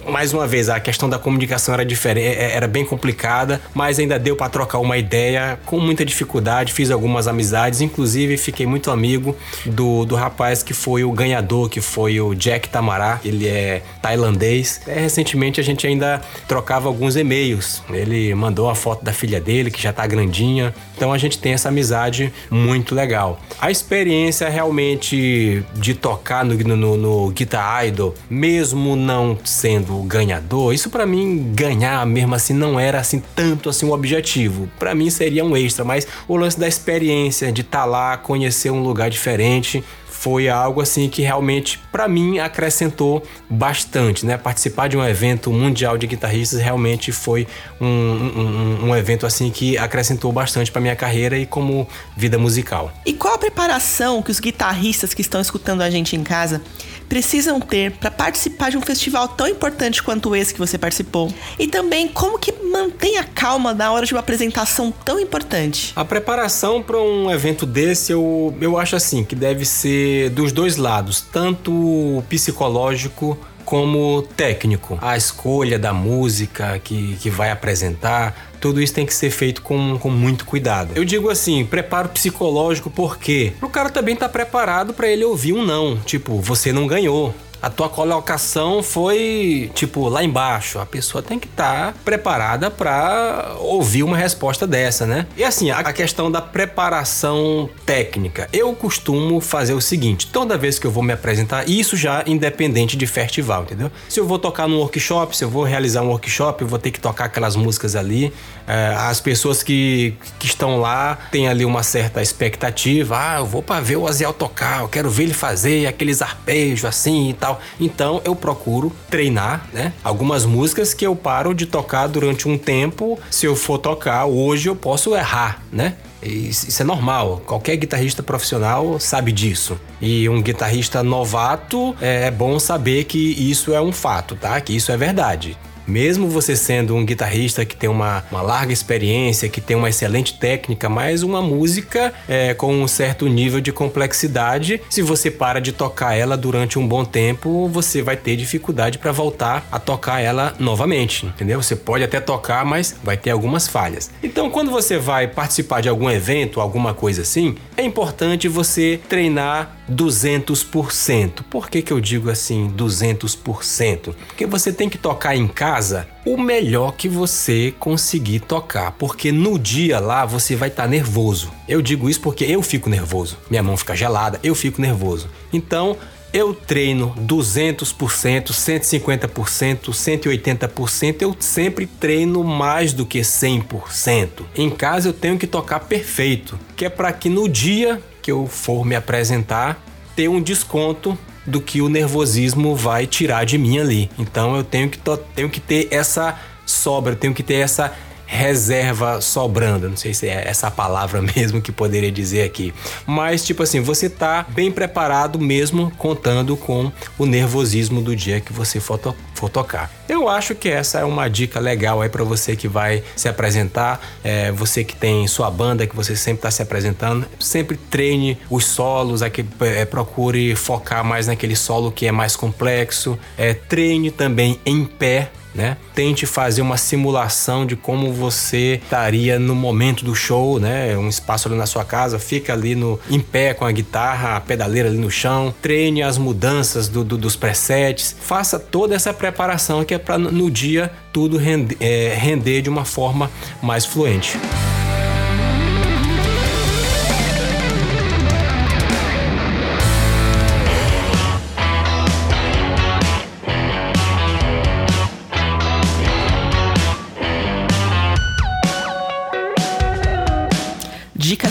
Mais 0.08 0.32
uma 0.32 0.46
vez, 0.46 0.68
a 0.68 0.78
questão 0.78 1.08
da 1.08 1.18
comunicação 1.18 1.74
era 1.74 1.84
diferente, 1.84 2.24
é, 2.24 2.44
é, 2.44 2.54
era 2.54 2.68
bem 2.68 2.84
complicada, 2.84 3.60
mas 3.74 3.98
ainda 3.98 4.18
deu 4.18 4.36
para 4.36 4.48
trocar 4.48 4.78
uma 4.78 4.96
ideia 4.96 5.58
com 5.66 5.80
muita 5.80 6.04
dificuldade. 6.04 6.72
Fiz 6.72 6.92
algumas 6.92 7.26
amizades, 7.26 7.80
inclusive 7.80 8.36
fiquei 8.36 8.66
muito 8.66 8.90
amigo 8.92 9.36
do, 9.66 10.04
do 10.04 10.14
rapaz 10.14 10.62
que 10.62 10.72
foi 10.72 11.02
o 11.02 11.10
ganhador, 11.10 11.68
que 11.68 11.80
foi 11.80 12.20
o 12.20 12.34
Jack 12.34 12.68
Tamará. 12.68 13.20
Ele 13.24 13.48
é 13.48 13.82
tailandês. 14.00 14.80
É, 14.86 15.00
recentemente 15.00 15.60
a 15.60 15.64
gente 15.64 15.86
ainda 15.86 16.22
trocava 16.46 16.86
alguns 16.86 17.16
e-mails. 17.16 17.82
Ele 17.90 18.32
mandou 18.34 18.66
uma 18.66 18.76
foto 18.76 19.04
da 19.04 19.12
filha 19.12 19.40
dele, 19.40 19.72
que 19.72 19.82
já 19.82 19.92
tá 19.92 20.06
grandinha. 20.06 20.72
Então 20.96 21.12
a 21.12 21.18
gente 21.18 21.38
tem 21.38 21.52
essa 21.52 21.68
amizade 21.68 22.32
muito 22.48 22.94
legal. 22.94 23.40
A 23.60 23.70
experiência 23.70 24.48
realmente 24.48 25.64
de 25.74 25.94
tocar 25.94 26.44
no, 26.44 26.54
no, 26.54 26.96
no 26.96 27.07
no 27.08 27.30
Guitar 27.30 27.86
Idol, 27.86 28.14
mesmo 28.28 28.94
não 28.94 29.38
sendo 29.42 30.02
ganhador, 30.02 30.74
isso 30.74 30.90
para 30.90 31.06
mim 31.06 31.52
ganhar 31.54 32.04
mesmo 32.04 32.34
assim 32.34 32.52
não 32.52 32.78
era 32.78 33.00
assim 33.00 33.22
tanto 33.34 33.70
assim 33.70 33.86
um 33.86 33.92
objetivo. 33.92 34.68
Para 34.78 34.94
mim 34.94 35.08
seria 35.08 35.42
um 35.42 35.56
extra, 35.56 35.84
mas 35.84 36.06
o 36.28 36.36
lance 36.36 36.60
da 36.60 36.68
experiência 36.68 37.50
de 37.50 37.62
estar 37.62 37.80
tá 37.80 37.84
lá, 37.86 38.16
conhecer 38.18 38.70
um 38.70 38.82
lugar 38.82 39.08
diferente, 39.08 39.82
foi 40.18 40.48
algo 40.48 40.80
assim 40.80 41.08
que 41.08 41.22
realmente 41.22 41.78
para 41.92 42.08
mim 42.08 42.40
acrescentou 42.40 43.22
bastante, 43.48 44.26
né? 44.26 44.36
Participar 44.36 44.88
de 44.88 44.96
um 44.96 45.04
evento 45.04 45.52
mundial 45.52 45.96
de 45.96 46.08
guitarristas 46.08 46.60
realmente 46.60 47.12
foi 47.12 47.46
um, 47.80 47.86
um, 47.86 48.88
um 48.88 48.96
evento 48.96 49.24
assim 49.24 49.48
que 49.48 49.78
acrescentou 49.78 50.32
bastante 50.32 50.72
para 50.72 50.80
minha 50.80 50.96
carreira 50.96 51.38
e 51.38 51.46
como 51.46 51.86
vida 52.16 52.36
musical. 52.36 52.92
E 53.06 53.12
qual 53.12 53.34
a 53.34 53.38
preparação 53.38 54.20
que 54.20 54.32
os 54.32 54.40
guitarristas 54.40 55.14
que 55.14 55.20
estão 55.20 55.40
escutando 55.40 55.82
a 55.82 55.88
gente 55.90 56.16
em 56.16 56.24
casa 56.24 56.60
precisam 57.08 57.60
ter 57.60 57.92
para 57.92 58.10
participar 58.10 58.70
de 58.70 58.76
um 58.76 58.82
festival 58.82 59.28
tão 59.28 59.48
importante 59.48 60.02
quanto 60.02 60.34
esse 60.34 60.52
que 60.52 60.58
você 60.58 60.76
participou? 60.76 61.32
E 61.58 61.66
também 61.66 62.08
como 62.08 62.38
que 62.38 62.52
mantém 62.52 63.18
a 63.18 63.24
calma 63.24 63.72
na 63.74 63.90
hora 63.90 64.04
de 64.04 64.12
uma 64.12 64.20
apresentação 64.20 64.92
tão 65.04 65.18
importante? 65.18 65.92
A 65.96 66.04
preparação 66.04 66.82
para 66.82 67.00
um 67.00 67.30
evento 67.30 67.64
desse 67.64 68.12
eu, 68.12 68.54
eu 68.60 68.78
acho 68.78 68.96
assim 68.96 69.24
que 69.24 69.34
deve 69.34 69.64
ser 69.64 70.30
dos 70.30 70.52
dois 70.52 70.76
lados, 70.76 71.20
tanto 71.20 72.22
psicológico 72.28 73.38
como 73.68 74.22
técnico. 74.34 74.98
A 75.02 75.14
escolha 75.14 75.78
da 75.78 75.92
música 75.92 76.78
que, 76.78 77.16
que 77.16 77.28
vai 77.28 77.50
apresentar, 77.50 78.47
tudo 78.60 78.80
isso 78.80 78.94
tem 78.94 79.06
que 79.06 79.14
ser 79.14 79.30
feito 79.30 79.62
com, 79.62 79.98
com 79.98 80.10
muito 80.10 80.44
cuidado. 80.44 80.92
Eu 80.94 81.04
digo 81.04 81.30
assim, 81.30 81.64
preparo 81.64 82.08
psicológico 82.08 82.90
porque 82.90 83.52
o 83.62 83.68
cara 83.68 83.90
também 83.90 84.16
tá 84.16 84.28
preparado 84.28 84.92
para 84.92 85.08
ele 85.08 85.24
ouvir 85.24 85.52
um 85.52 85.64
não, 85.64 85.96
tipo, 85.98 86.40
você 86.40 86.72
não 86.72 86.86
ganhou. 86.86 87.34
A 87.60 87.70
tua 87.70 87.88
colocação 87.88 88.82
foi 88.82 89.70
tipo 89.74 90.08
lá 90.08 90.22
embaixo. 90.22 90.78
A 90.78 90.86
pessoa 90.86 91.22
tem 91.22 91.38
que 91.38 91.46
estar 91.46 91.92
tá 91.92 91.94
preparada 92.04 92.70
para 92.70 93.56
ouvir 93.58 94.02
uma 94.02 94.16
resposta 94.16 94.66
dessa, 94.66 95.06
né? 95.06 95.26
E 95.36 95.44
assim, 95.44 95.70
a 95.70 95.92
questão 95.92 96.30
da 96.30 96.40
preparação 96.40 97.68
técnica. 97.84 98.48
Eu 98.52 98.72
costumo 98.74 99.40
fazer 99.40 99.74
o 99.74 99.80
seguinte: 99.80 100.26
toda 100.26 100.56
vez 100.56 100.78
que 100.78 100.86
eu 100.86 100.90
vou 100.90 101.02
me 101.02 101.12
apresentar, 101.12 101.68
isso 101.68 101.96
já 101.96 102.22
independente 102.26 102.96
de 102.96 103.06
festival, 103.06 103.62
entendeu? 103.62 103.90
Se 104.08 104.20
eu 104.20 104.26
vou 104.26 104.38
tocar 104.38 104.68
num 104.68 104.78
workshop, 104.78 105.36
se 105.36 105.44
eu 105.44 105.50
vou 105.50 105.64
realizar 105.64 106.02
um 106.02 106.08
workshop, 106.08 106.62
eu 106.62 106.68
vou 106.68 106.78
ter 106.78 106.90
que 106.90 107.00
tocar 107.00 107.26
aquelas 107.26 107.56
músicas 107.56 107.96
ali. 107.96 108.32
É, 108.66 108.94
as 108.98 109.18
pessoas 109.18 109.62
que, 109.62 110.14
que 110.38 110.46
estão 110.46 110.78
lá 110.78 111.18
têm 111.30 111.48
ali 111.48 111.64
uma 111.64 111.82
certa 111.82 112.20
expectativa. 112.20 113.16
Ah, 113.18 113.38
eu 113.38 113.46
vou 113.46 113.62
para 113.62 113.80
ver 113.80 113.96
o 113.96 114.06
Aziel 114.06 114.32
tocar, 114.32 114.82
eu 114.82 114.88
quero 114.88 115.08
ver 115.08 115.24
ele 115.24 115.34
fazer 115.34 115.86
aqueles 115.86 116.20
arpejos 116.20 116.84
assim 116.84 117.30
e 117.30 117.32
tal. 117.32 117.47
Então 117.78 118.20
eu 118.24 118.34
procuro 118.34 118.92
treinar, 119.10 119.66
né? 119.72 119.92
Algumas 120.02 120.44
músicas 120.44 120.92
que 120.92 121.06
eu 121.06 121.14
paro 121.14 121.54
de 121.54 121.66
tocar 121.66 122.06
durante 122.06 122.48
um 122.48 122.58
tempo. 122.58 123.18
Se 123.30 123.46
eu 123.46 123.54
for 123.54 123.78
tocar 123.78 124.26
hoje, 124.26 124.68
eu 124.68 124.76
posso 124.76 125.14
errar, 125.14 125.62
né? 125.72 125.94
Isso 126.20 126.82
é 126.82 126.84
normal, 126.84 127.40
qualquer 127.46 127.76
guitarrista 127.76 128.24
profissional 128.24 128.98
sabe 128.98 129.30
disso. 129.30 129.78
E 130.00 130.28
um 130.28 130.42
guitarrista 130.42 131.02
novato 131.02 131.94
é, 132.00 132.26
é 132.26 132.30
bom 132.30 132.58
saber 132.58 133.04
que 133.04 133.18
isso 133.18 133.72
é 133.72 133.80
um 133.80 133.92
fato, 133.92 134.34
tá? 134.34 134.60
Que 134.60 134.74
isso 134.74 134.90
é 134.90 134.96
verdade. 134.96 135.56
Mesmo 135.88 136.28
você 136.28 136.54
sendo 136.54 136.94
um 136.94 137.04
guitarrista 137.04 137.64
que 137.64 137.74
tem 137.74 137.88
uma, 137.88 138.22
uma 138.30 138.42
larga 138.42 138.74
experiência, 138.74 139.48
que 139.48 139.58
tem 139.58 139.74
uma 139.74 139.88
excelente 139.88 140.34
técnica, 140.34 140.86
mas 140.86 141.22
uma 141.22 141.40
música 141.40 142.12
é, 142.28 142.52
com 142.52 142.82
um 142.82 142.86
certo 142.86 143.26
nível 143.26 143.58
de 143.58 143.72
complexidade, 143.72 144.82
se 144.90 145.00
você 145.00 145.30
para 145.30 145.60
de 145.60 145.72
tocar 145.72 146.14
ela 146.14 146.36
durante 146.36 146.78
um 146.78 146.86
bom 146.86 147.06
tempo, 147.06 147.66
você 147.68 148.02
vai 148.02 148.18
ter 148.18 148.36
dificuldade 148.36 148.98
para 148.98 149.12
voltar 149.12 149.66
a 149.72 149.78
tocar 149.78 150.20
ela 150.20 150.54
novamente, 150.58 151.24
entendeu? 151.24 151.62
Você 151.62 151.74
pode 151.74 152.04
até 152.04 152.20
tocar, 152.20 152.66
mas 152.66 152.94
vai 153.02 153.16
ter 153.16 153.30
algumas 153.30 153.66
falhas. 153.66 154.10
Então, 154.22 154.50
quando 154.50 154.70
você 154.70 154.98
vai 154.98 155.26
participar 155.26 155.80
de 155.80 155.88
algum 155.88 156.10
evento, 156.10 156.60
alguma 156.60 156.92
coisa 156.92 157.22
assim, 157.22 157.56
é 157.78 157.82
importante 157.82 158.46
você 158.46 159.00
treinar 159.08 159.78
200%. 159.90 161.44
Por 161.48 161.70
que, 161.70 161.80
que 161.80 161.92
eu 161.92 162.00
digo 162.00 162.30
assim 162.30 162.70
200%? 162.76 164.14
Porque 164.26 164.44
você 164.44 164.70
tem 164.70 164.88
que 164.88 164.98
tocar 164.98 165.34
em 165.34 165.48
casa 165.48 165.77
o 166.24 166.36
melhor 166.36 166.92
que 166.96 167.08
você 167.08 167.74
conseguir 167.78 168.40
tocar, 168.40 168.92
porque 168.92 169.32
no 169.32 169.58
dia 169.58 169.98
lá 169.98 170.24
você 170.26 170.54
vai 170.56 170.68
estar 170.68 170.84
tá 170.84 170.88
nervoso. 170.88 171.50
Eu 171.68 171.80
digo 171.80 172.08
isso 172.08 172.20
porque 172.20 172.44
eu 172.44 172.62
fico 172.62 172.90
nervoso. 172.90 173.38
Minha 173.50 173.62
mão 173.62 173.76
fica 173.76 173.96
gelada, 173.96 174.40
eu 174.42 174.54
fico 174.54 174.80
nervoso. 174.80 175.28
Então, 175.52 175.96
eu 176.32 176.52
treino 176.52 177.14
200%, 177.26 178.52
150%, 178.52 179.90
180%, 179.90 181.22
eu 181.22 181.34
sempre 181.38 181.86
treino 181.86 182.44
mais 182.44 182.92
do 182.92 183.06
que 183.06 183.20
100%. 183.20 184.44
Em 184.54 184.68
casa 184.68 185.08
eu 185.08 185.12
tenho 185.12 185.38
que 185.38 185.46
tocar 185.46 185.80
perfeito, 185.80 186.58
que 186.76 186.84
é 186.84 186.88
para 186.88 187.12
que 187.12 187.28
no 187.28 187.48
dia 187.48 188.02
que 188.20 188.30
eu 188.30 188.46
for 188.46 188.84
me 188.84 188.94
apresentar, 188.94 189.82
ter 190.14 190.28
um 190.28 190.42
desconto 190.42 191.16
do 191.48 191.60
que 191.60 191.80
o 191.80 191.88
nervosismo 191.88 192.76
vai 192.76 193.06
tirar 193.06 193.44
de 193.44 193.58
mim 193.58 193.78
ali. 193.78 194.10
Então 194.18 194.56
eu 194.56 194.62
tenho 194.62 194.88
que, 194.88 194.98
tenho 195.34 195.50
que 195.50 195.60
ter 195.60 195.88
essa 195.90 196.38
sobra, 196.64 197.16
tenho 197.16 197.34
que 197.34 197.42
ter 197.42 197.54
essa 197.54 197.92
reserva 198.28 199.22
sobrando. 199.22 199.88
Não 199.88 199.96
sei 199.96 200.12
se 200.12 200.28
é 200.28 200.46
essa 200.46 200.70
palavra 200.70 201.22
mesmo 201.34 201.60
que 201.62 201.72
poderia 201.72 202.12
dizer 202.12 202.42
aqui. 202.42 202.74
Mas, 203.06 203.44
tipo 203.44 203.62
assim, 203.62 203.80
você 203.80 204.08
tá 204.10 204.46
bem 204.50 204.70
preparado 204.70 205.40
mesmo 205.40 205.90
contando 205.96 206.56
com 206.56 206.92
o 207.18 207.24
nervosismo 207.24 208.02
do 208.02 208.14
dia 208.14 208.40
que 208.40 208.52
você 208.52 208.78
for, 208.78 208.98
to 208.98 209.16
for 209.34 209.48
tocar. 209.48 209.90
Eu 210.08 210.28
acho 210.28 210.54
que 210.54 210.68
essa 210.68 210.98
é 210.98 211.04
uma 211.04 211.28
dica 211.28 211.60
legal 211.60 212.02
aí 212.02 212.08
para 212.08 212.24
você 212.24 212.56
que 212.56 212.66
vai 212.66 213.02
se 213.14 213.28
apresentar, 213.28 214.00
é, 214.24 214.50
você 214.50 214.82
que 214.82 214.96
tem 214.96 215.26
sua 215.28 215.50
banda, 215.50 215.86
que 215.86 215.94
você 215.94 216.16
sempre 216.16 216.40
está 216.40 216.50
se 216.50 216.60
apresentando. 216.60 217.24
Sempre 217.38 217.76
treine 217.76 218.36
os 218.50 218.64
solos, 218.64 219.22
aqui, 219.22 219.46
é, 219.60 219.84
procure 219.84 220.54
focar 220.56 221.04
mais 221.04 221.28
naquele 221.28 221.54
solo 221.54 221.92
que 221.92 222.06
é 222.06 222.12
mais 222.12 222.34
complexo. 222.34 223.18
É, 223.36 223.54
treine 223.54 224.10
também 224.10 224.60
em 224.66 224.84
pé, 224.84 225.30
né? 225.54 225.76
Tente 225.94 226.26
fazer 226.26 226.62
uma 226.62 226.76
simulação 226.76 227.66
de 227.66 227.76
como 227.76 228.12
você 228.12 228.80
estaria 228.82 229.38
no 229.38 229.54
momento 229.54 230.04
do 230.04 230.14
show, 230.14 230.58
né? 230.58 230.96
Um 230.96 231.08
espaço 231.08 231.48
ali 231.48 231.56
na 231.56 231.66
sua 231.66 231.84
casa, 231.84 232.18
fica 232.18 232.52
ali 232.52 232.74
no 232.74 232.98
em 233.10 233.20
pé 233.20 233.54
com 233.54 233.64
a 233.64 233.72
guitarra, 233.72 234.36
a 234.36 234.40
pedaleira 234.40 234.88
ali 234.88 234.98
no 234.98 235.10
chão, 235.10 235.54
treine 235.60 236.02
as 236.02 236.18
mudanças 236.18 236.88
do, 236.88 237.02
do, 237.02 237.16
dos 237.16 237.36
presets, 237.36 238.14
faça 238.20 238.58
toda 238.58 238.94
essa 238.94 239.12
preparação 239.12 239.84
que 239.84 239.94
é 239.94 239.98
para 239.98 240.18
no 240.18 240.50
dia 240.50 240.90
tudo 241.12 241.40
é, 241.80 242.14
render 242.16 242.62
de 242.62 242.68
uma 242.68 242.84
forma 242.84 243.30
mais 243.62 243.84
fluente. 243.84 244.38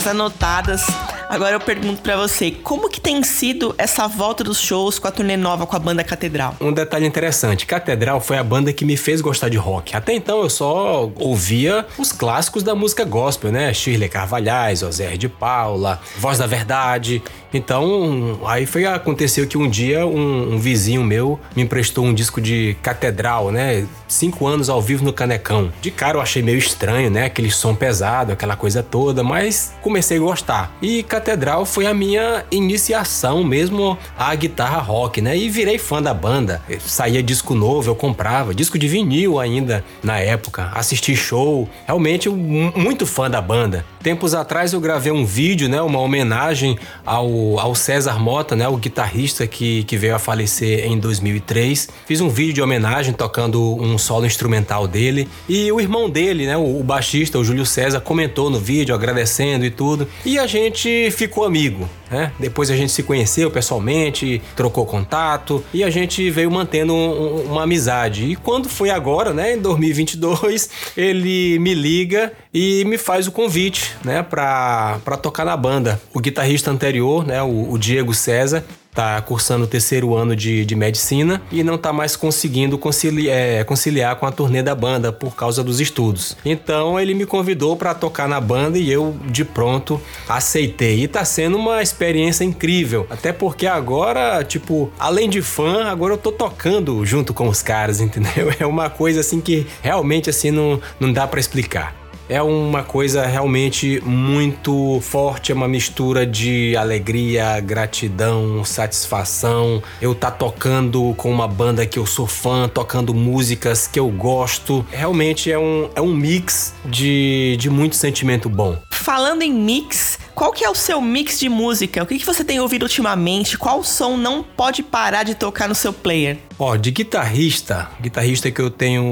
Anotadas. 0.08 0.84
Agora 1.28 1.54
eu 1.54 1.60
pergunto 1.60 2.00
para 2.00 2.16
você, 2.16 2.50
como 2.50 2.88
que 2.88 3.00
tem 3.00 3.22
sido 3.22 3.74
essa 3.76 4.08
volta 4.08 4.42
dos 4.42 4.58
shows 4.58 4.98
com 4.98 5.06
a 5.06 5.10
turnê 5.10 5.36
nova 5.36 5.66
com 5.66 5.76
a 5.76 5.78
banda 5.78 6.02
Catedral? 6.02 6.56
Um 6.58 6.72
detalhe 6.72 7.06
interessante, 7.06 7.66
Catedral 7.66 8.18
foi 8.20 8.38
a 8.38 8.42
banda 8.42 8.72
que 8.72 8.84
me 8.84 8.96
fez 8.96 9.20
gostar 9.20 9.50
de 9.50 9.58
rock. 9.58 9.94
Até 9.94 10.14
então 10.14 10.40
eu 10.40 10.48
só 10.48 11.10
ouvia 11.16 11.86
os 11.98 12.12
clássicos 12.12 12.62
da 12.62 12.74
música 12.74 13.04
gospel, 13.04 13.52
né? 13.52 13.74
Shirley 13.74 14.08
Carvalhais, 14.08 14.80
José 14.80 15.18
de 15.18 15.28
Paula, 15.28 16.00
Voz 16.16 16.38
da 16.38 16.46
Verdade. 16.46 17.22
Então, 17.52 18.38
aí 18.46 18.66
foi 18.66 18.84
aconteceu 18.84 19.46
que 19.46 19.56
um 19.56 19.68
dia 19.68 20.06
um, 20.06 20.54
um, 20.54 20.58
vizinho 20.58 21.02
meu 21.02 21.40
me 21.56 21.62
emprestou 21.62 22.04
um 22.04 22.12
disco 22.12 22.40
de 22.40 22.76
Catedral, 22.82 23.50
né? 23.50 23.86
Cinco 24.06 24.46
anos 24.46 24.68
ao 24.68 24.80
vivo 24.80 25.04
no 25.04 25.12
Canecão. 25.12 25.72
De 25.80 25.90
cara 25.90 26.18
eu 26.18 26.20
achei 26.20 26.42
meio 26.42 26.58
estranho, 26.58 27.10
né? 27.10 27.24
Aquele 27.24 27.50
som 27.50 27.74
pesado, 27.74 28.32
aquela 28.32 28.56
coisa 28.56 28.82
toda, 28.82 29.22
mas 29.22 29.74
comecei 29.80 30.18
a 30.18 30.20
gostar. 30.20 30.76
E 30.82 31.02
Catedral 31.02 31.64
foi 31.64 31.86
a 31.86 31.94
minha 31.94 32.44
iniciação 32.50 33.42
mesmo 33.42 33.96
à 34.18 34.34
guitarra 34.34 34.78
rock, 34.78 35.20
né? 35.20 35.36
E 35.36 35.48
virei 35.48 35.78
fã 35.78 36.02
da 36.02 36.12
banda. 36.12 36.60
Saía 36.80 37.22
disco 37.22 37.54
novo, 37.54 37.90
eu 37.90 37.94
comprava, 37.94 38.54
disco 38.54 38.78
de 38.78 38.88
vinil 38.88 39.38
ainda 39.40 39.84
na 40.02 40.18
época. 40.18 40.70
Assisti 40.74 41.16
show, 41.16 41.68
realmente 41.86 42.28
muito 42.28 43.06
fã 43.06 43.30
da 43.30 43.40
banda. 43.40 43.84
Tempos 44.02 44.34
atrás 44.34 44.72
eu 44.72 44.80
gravei 44.80 45.12
um 45.12 45.24
vídeo, 45.24 45.68
né? 45.68 45.80
Uma 45.80 46.00
homenagem 46.00 46.78
ao 47.04 47.37
ao, 47.58 47.74
César 47.74 48.18
Mota, 48.18 48.56
né, 48.56 48.68
o 48.68 48.76
guitarrista 48.76 49.46
que, 49.46 49.84
que 49.84 49.96
veio 49.96 50.14
a 50.14 50.18
falecer 50.18 50.84
em 50.84 50.98
2003. 50.98 51.88
Fiz 52.06 52.20
um 52.20 52.28
vídeo 52.28 52.54
de 52.54 52.62
homenagem 52.62 53.12
tocando 53.12 53.74
um 53.76 53.96
solo 53.98 54.26
instrumental 54.26 54.86
dele. 54.86 55.28
E 55.48 55.70
o 55.70 55.80
irmão 55.80 56.08
dele, 56.08 56.46
né, 56.46 56.56
o, 56.56 56.80
o 56.80 56.82
baixista, 56.82 57.38
o 57.38 57.44
Júlio 57.44 57.66
César, 57.66 58.00
comentou 58.00 58.50
no 58.50 58.58
vídeo 58.58 58.94
agradecendo 58.94 59.64
e 59.64 59.70
tudo. 59.70 60.08
E 60.24 60.38
a 60.38 60.46
gente 60.46 61.10
ficou 61.10 61.44
amigo. 61.44 61.88
Né? 62.10 62.32
Depois 62.38 62.70
a 62.70 62.76
gente 62.76 62.92
se 62.92 63.02
conheceu 63.02 63.50
pessoalmente, 63.50 64.40
trocou 64.56 64.86
contato 64.86 65.62
e 65.72 65.84
a 65.84 65.90
gente 65.90 66.30
veio 66.30 66.50
mantendo 66.50 66.94
um, 66.94 67.42
uma 67.52 67.64
amizade. 67.64 68.24
E 68.24 68.36
quando 68.36 68.68
foi 68.68 68.90
agora, 68.90 69.32
né, 69.32 69.54
em 69.54 69.58
2022, 69.58 70.70
ele 70.96 71.58
me 71.58 71.74
liga 71.74 72.32
e 72.52 72.84
me 72.84 72.96
faz 72.96 73.26
o 73.26 73.32
convite, 73.32 73.94
né, 74.04 74.22
para 74.22 75.16
tocar 75.22 75.44
na 75.44 75.56
banda. 75.56 76.00
O 76.14 76.20
guitarrista 76.20 76.70
anterior, 76.70 77.26
né, 77.26 77.42
o, 77.42 77.72
o 77.72 77.78
Diego 77.78 78.14
César, 78.14 78.64
está 78.90 79.20
cursando 79.22 79.64
o 79.64 79.66
terceiro 79.66 80.14
ano 80.14 80.34
de, 80.34 80.64
de 80.64 80.74
medicina 80.74 81.40
e 81.52 81.62
não 81.62 81.76
está 81.76 81.92
mais 81.92 82.16
conseguindo 82.16 82.76
conciliar, 82.76 83.36
é, 83.36 83.64
conciliar 83.64 84.16
com 84.16 84.26
a 84.26 84.32
turnê 84.32 84.62
da 84.62 84.74
banda 84.74 85.12
por 85.12 85.34
causa 85.34 85.62
dos 85.62 85.80
estudos. 85.80 86.36
Então 86.44 86.98
ele 86.98 87.14
me 87.14 87.26
convidou 87.26 87.76
para 87.76 87.94
tocar 87.94 88.28
na 88.28 88.40
banda 88.40 88.78
e 88.78 88.90
eu 88.90 89.16
de 89.26 89.44
pronto 89.44 90.00
aceitei. 90.28 90.98
E 90.98 91.04
está 91.04 91.24
sendo 91.24 91.56
uma 91.56 91.82
experiência 91.82 92.44
incrível, 92.44 93.06
até 93.10 93.32
porque 93.32 93.66
agora, 93.66 94.42
tipo, 94.44 94.90
além 94.98 95.28
de 95.28 95.42
fã, 95.42 95.84
agora 95.84 96.14
eu 96.14 96.18
tô 96.18 96.32
tocando 96.32 97.04
junto 97.04 97.32
com 97.32 97.48
os 97.48 97.62
caras, 97.62 98.00
entendeu? 98.02 98.52
É 98.58 98.66
uma 98.66 98.90
coisa 98.90 99.20
assim 99.20 99.40
que 99.40 99.66
realmente 99.82 100.28
assim 100.30 100.50
não, 100.50 100.80
não 100.98 101.12
dá 101.12 101.26
para 101.26 101.40
explicar 101.40 101.97
é 102.28 102.42
uma 102.42 102.82
coisa 102.82 103.24
realmente 103.26 104.00
muito 104.04 105.00
forte, 105.00 105.50
é 105.50 105.54
uma 105.54 105.68
mistura 105.68 106.26
de 106.26 106.76
alegria, 106.76 107.58
gratidão, 107.60 108.64
satisfação. 108.64 109.82
Eu 110.00 110.14
tá 110.14 110.30
tocando 110.30 111.14
com 111.16 111.30
uma 111.30 111.48
banda 111.48 111.86
que 111.86 111.98
eu 111.98 112.06
sou 112.06 112.26
fã, 112.26 112.68
tocando 112.68 113.14
músicas 113.14 113.86
que 113.86 113.98
eu 113.98 114.08
gosto. 114.08 114.84
Realmente 114.90 115.50
é 115.50 115.58
um, 115.58 115.88
é 115.94 116.00
um 116.00 116.14
mix 116.14 116.74
de, 116.84 117.56
de 117.58 117.70
muito 117.70 117.96
sentimento 117.96 118.48
bom 118.48 118.78
falando 119.08 119.40
em 119.40 119.50
mix, 119.50 120.18
qual 120.38 120.52
que 120.52 120.64
é 120.64 120.70
o 120.70 120.74
seu 120.74 121.00
mix 121.00 121.40
de 121.40 121.48
música? 121.48 122.00
O 122.00 122.06
que, 122.06 122.16
que 122.16 122.24
você 122.24 122.44
tem 122.44 122.60
ouvido 122.60 122.84
ultimamente? 122.84 123.58
Qual 123.58 123.82
som 123.82 124.16
não 124.16 124.40
pode 124.44 124.84
parar 124.84 125.24
de 125.24 125.34
tocar 125.34 125.68
no 125.68 125.74
seu 125.74 125.92
player? 125.92 126.38
Ó, 126.56 126.76
de 126.76 126.92
guitarrista, 126.92 127.88
guitarrista 128.00 128.48
que 128.48 128.60
eu 128.60 128.70
tenho 128.70 129.02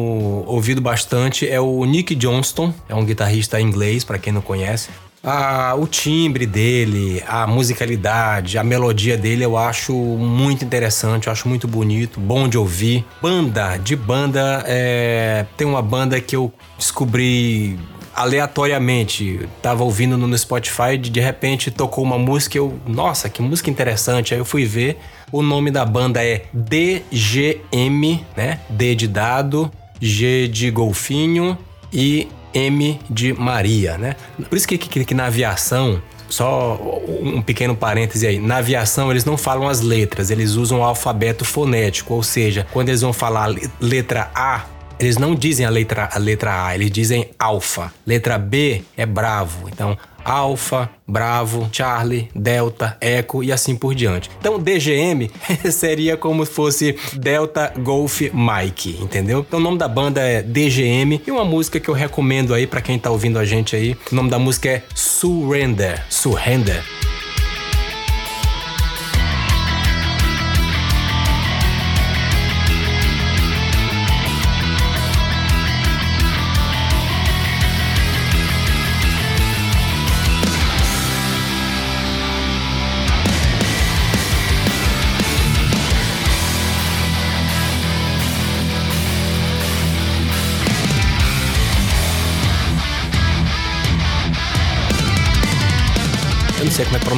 ouvido 0.46 0.80
bastante 0.80 1.48
é 1.48 1.60
o 1.60 1.84
Nick 1.84 2.14
Johnston, 2.14 2.72
é 2.88 2.94
um 2.94 3.04
guitarrista 3.04 3.60
inglês, 3.60 4.04
para 4.04 4.20
quem 4.20 4.32
não 4.32 4.40
conhece. 4.40 4.88
Ah, 5.20 5.74
o 5.76 5.88
timbre 5.88 6.46
dele, 6.46 7.20
a 7.26 7.44
musicalidade, 7.44 8.56
a 8.56 8.62
melodia 8.62 9.18
dele 9.18 9.44
eu 9.44 9.56
acho 9.56 9.92
muito 9.92 10.64
interessante, 10.64 11.26
eu 11.26 11.32
acho 11.32 11.48
muito 11.48 11.66
bonito, 11.66 12.20
bom 12.20 12.48
de 12.48 12.56
ouvir. 12.56 13.04
Banda, 13.20 13.76
de 13.78 13.96
banda, 13.96 14.62
é, 14.64 15.44
tem 15.56 15.66
uma 15.66 15.82
banda 15.82 16.20
que 16.20 16.36
eu 16.36 16.52
descobri 16.78 17.76
aleatoriamente, 18.16 19.46
tava 19.60 19.84
ouvindo 19.84 20.16
no 20.16 20.36
Spotify, 20.36 20.96
de, 20.98 21.20
repente 21.20 21.70
tocou 21.70 22.02
uma 22.02 22.18
música, 22.18 22.56
eu, 22.56 22.78
nossa, 22.86 23.28
que 23.28 23.42
música 23.42 23.68
interessante. 23.68 24.32
Aí 24.32 24.40
eu 24.40 24.44
fui 24.44 24.64
ver, 24.64 24.98
o 25.30 25.42
nome 25.42 25.70
da 25.70 25.84
banda 25.84 26.24
é 26.24 26.44
DGM, 26.52 28.24
né? 28.34 28.60
D 28.70 28.94
de 28.94 29.06
dado, 29.06 29.70
G 30.00 30.48
de 30.48 30.70
golfinho 30.70 31.58
e 31.92 32.26
M 32.54 32.98
de 33.10 33.34
Maria, 33.34 33.98
né? 33.98 34.16
Por 34.48 34.56
isso 34.56 34.66
que, 34.66 34.78
que, 34.78 35.04
que 35.04 35.14
na 35.14 35.26
aviação 35.26 36.00
só 36.28 36.80
um 37.20 37.40
pequeno 37.40 37.76
parêntese 37.76 38.26
aí. 38.26 38.38
Na 38.38 38.56
aviação, 38.56 39.10
eles 39.10 39.24
não 39.24 39.36
falam 39.36 39.68
as 39.68 39.80
letras, 39.80 40.30
eles 40.30 40.52
usam 40.52 40.80
o 40.80 40.82
alfabeto 40.82 41.44
fonético, 41.44 42.14
ou 42.14 42.22
seja, 42.22 42.66
quando 42.72 42.88
eles 42.88 43.00
vão 43.00 43.12
falar 43.12 43.54
letra 43.80 44.30
A, 44.34 44.64
eles 44.98 45.16
não 45.16 45.34
dizem 45.34 45.66
a 45.66 45.70
letra, 45.70 46.08
a 46.12 46.18
letra 46.18 46.66
A, 46.66 46.74
eles 46.74 46.90
dizem 46.90 47.30
alfa. 47.38 47.92
Letra 48.06 48.38
B 48.38 48.82
é 48.96 49.04
bravo. 49.04 49.68
Então, 49.68 49.96
alfa, 50.24 50.90
bravo, 51.06 51.68
Charlie, 51.72 52.28
delta, 52.34 52.96
eco 53.00 53.44
e 53.44 53.52
assim 53.52 53.76
por 53.76 53.94
diante. 53.94 54.30
Então, 54.40 54.58
DGM 54.58 55.30
seria 55.70 56.16
como 56.16 56.44
se 56.44 56.52
fosse 56.52 56.96
Delta 57.12 57.72
Golf 57.78 58.22
Mike, 58.32 58.98
entendeu? 59.00 59.44
Então, 59.46 59.60
o 59.60 59.62
nome 59.62 59.78
da 59.78 59.86
banda 59.86 60.20
é 60.20 60.42
DGM 60.42 61.22
e 61.26 61.30
uma 61.30 61.44
música 61.44 61.78
que 61.78 61.88
eu 61.88 61.94
recomendo 61.94 62.52
aí 62.52 62.66
para 62.66 62.80
quem 62.80 62.98
tá 62.98 63.10
ouvindo 63.10 63.38
a 63.38 63.44
gente 63.44 63.76
aí. 63.76 63.96
O 64.10 64.14
nome 64.14 64.30
da 64.30 64.38
música 64.38 64.68
é 64.68 64.82
Surrender. 64.94 66.04
Surrender. 66.10 66.82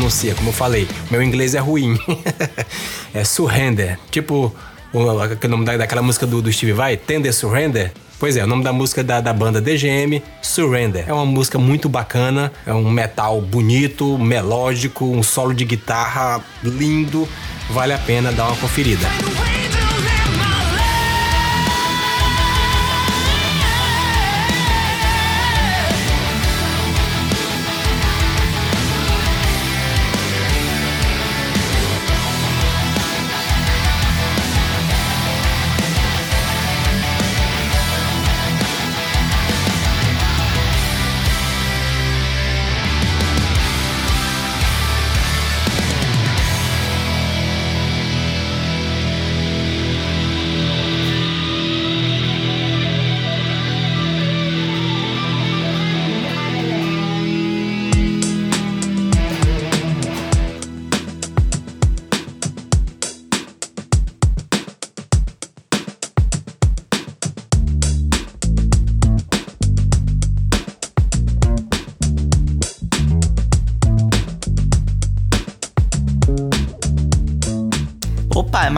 Pronuncia, 0.08 0.34
como 0.34 0.48
eu 0.48 0.52
falei. 0.52 0.88
Meu 1.10 1.22
inglês 1.22 1.54
é 1.54 1.58
ruim. 1.58 1.98
é 3.12 3.22
Surrender. 3.24 3.98
Tipo, 4.10 4.54
o, 4.92 4.98
o 4.98 5.48
nome 5.48 5.64
da, 5.64 5.76
daquela 5.76 6.02
música 6.02 6.26
do, 6.26 6.40
do 6.40 6.50
Steve 6.50 6.72
Vai, 6.72 6.96
Tender 6.96 7.32
Surrender. 7.32 7.92
Pois 8.18 8.36
é, 8.36 8.42
o 8.42 8.46
nome 8.46 8.64
da 8.64 8.72
música 8.72 9.04
da, 9.04 9.20
da 9.20 9.32
banda 9.32 9.60
DGM, 9.60 10.22
Surrender. 10.42 11.04
É 11.06 11.12
uma 11.12 11.26
música 11.26 11.58
muito 11.58 11.88
bacana, 11.88 12.50
é 12.66 12.72
um 12.72 12.90
metal 12.90 13.40
bonito, 13.40 14.18
melódico, 14.18 15.04
um 15.04 15.22
solo 15.22 15.54
de 15.54 15.64
guitarra 15.64 16.42
lindo. 16.64 17.28
Vale 17.70 17.92
a 17.92 17.98
pena 17.98 18.32
dar 18.32 18.46
uma 18.46 18.56
conferida. 18.56 19.06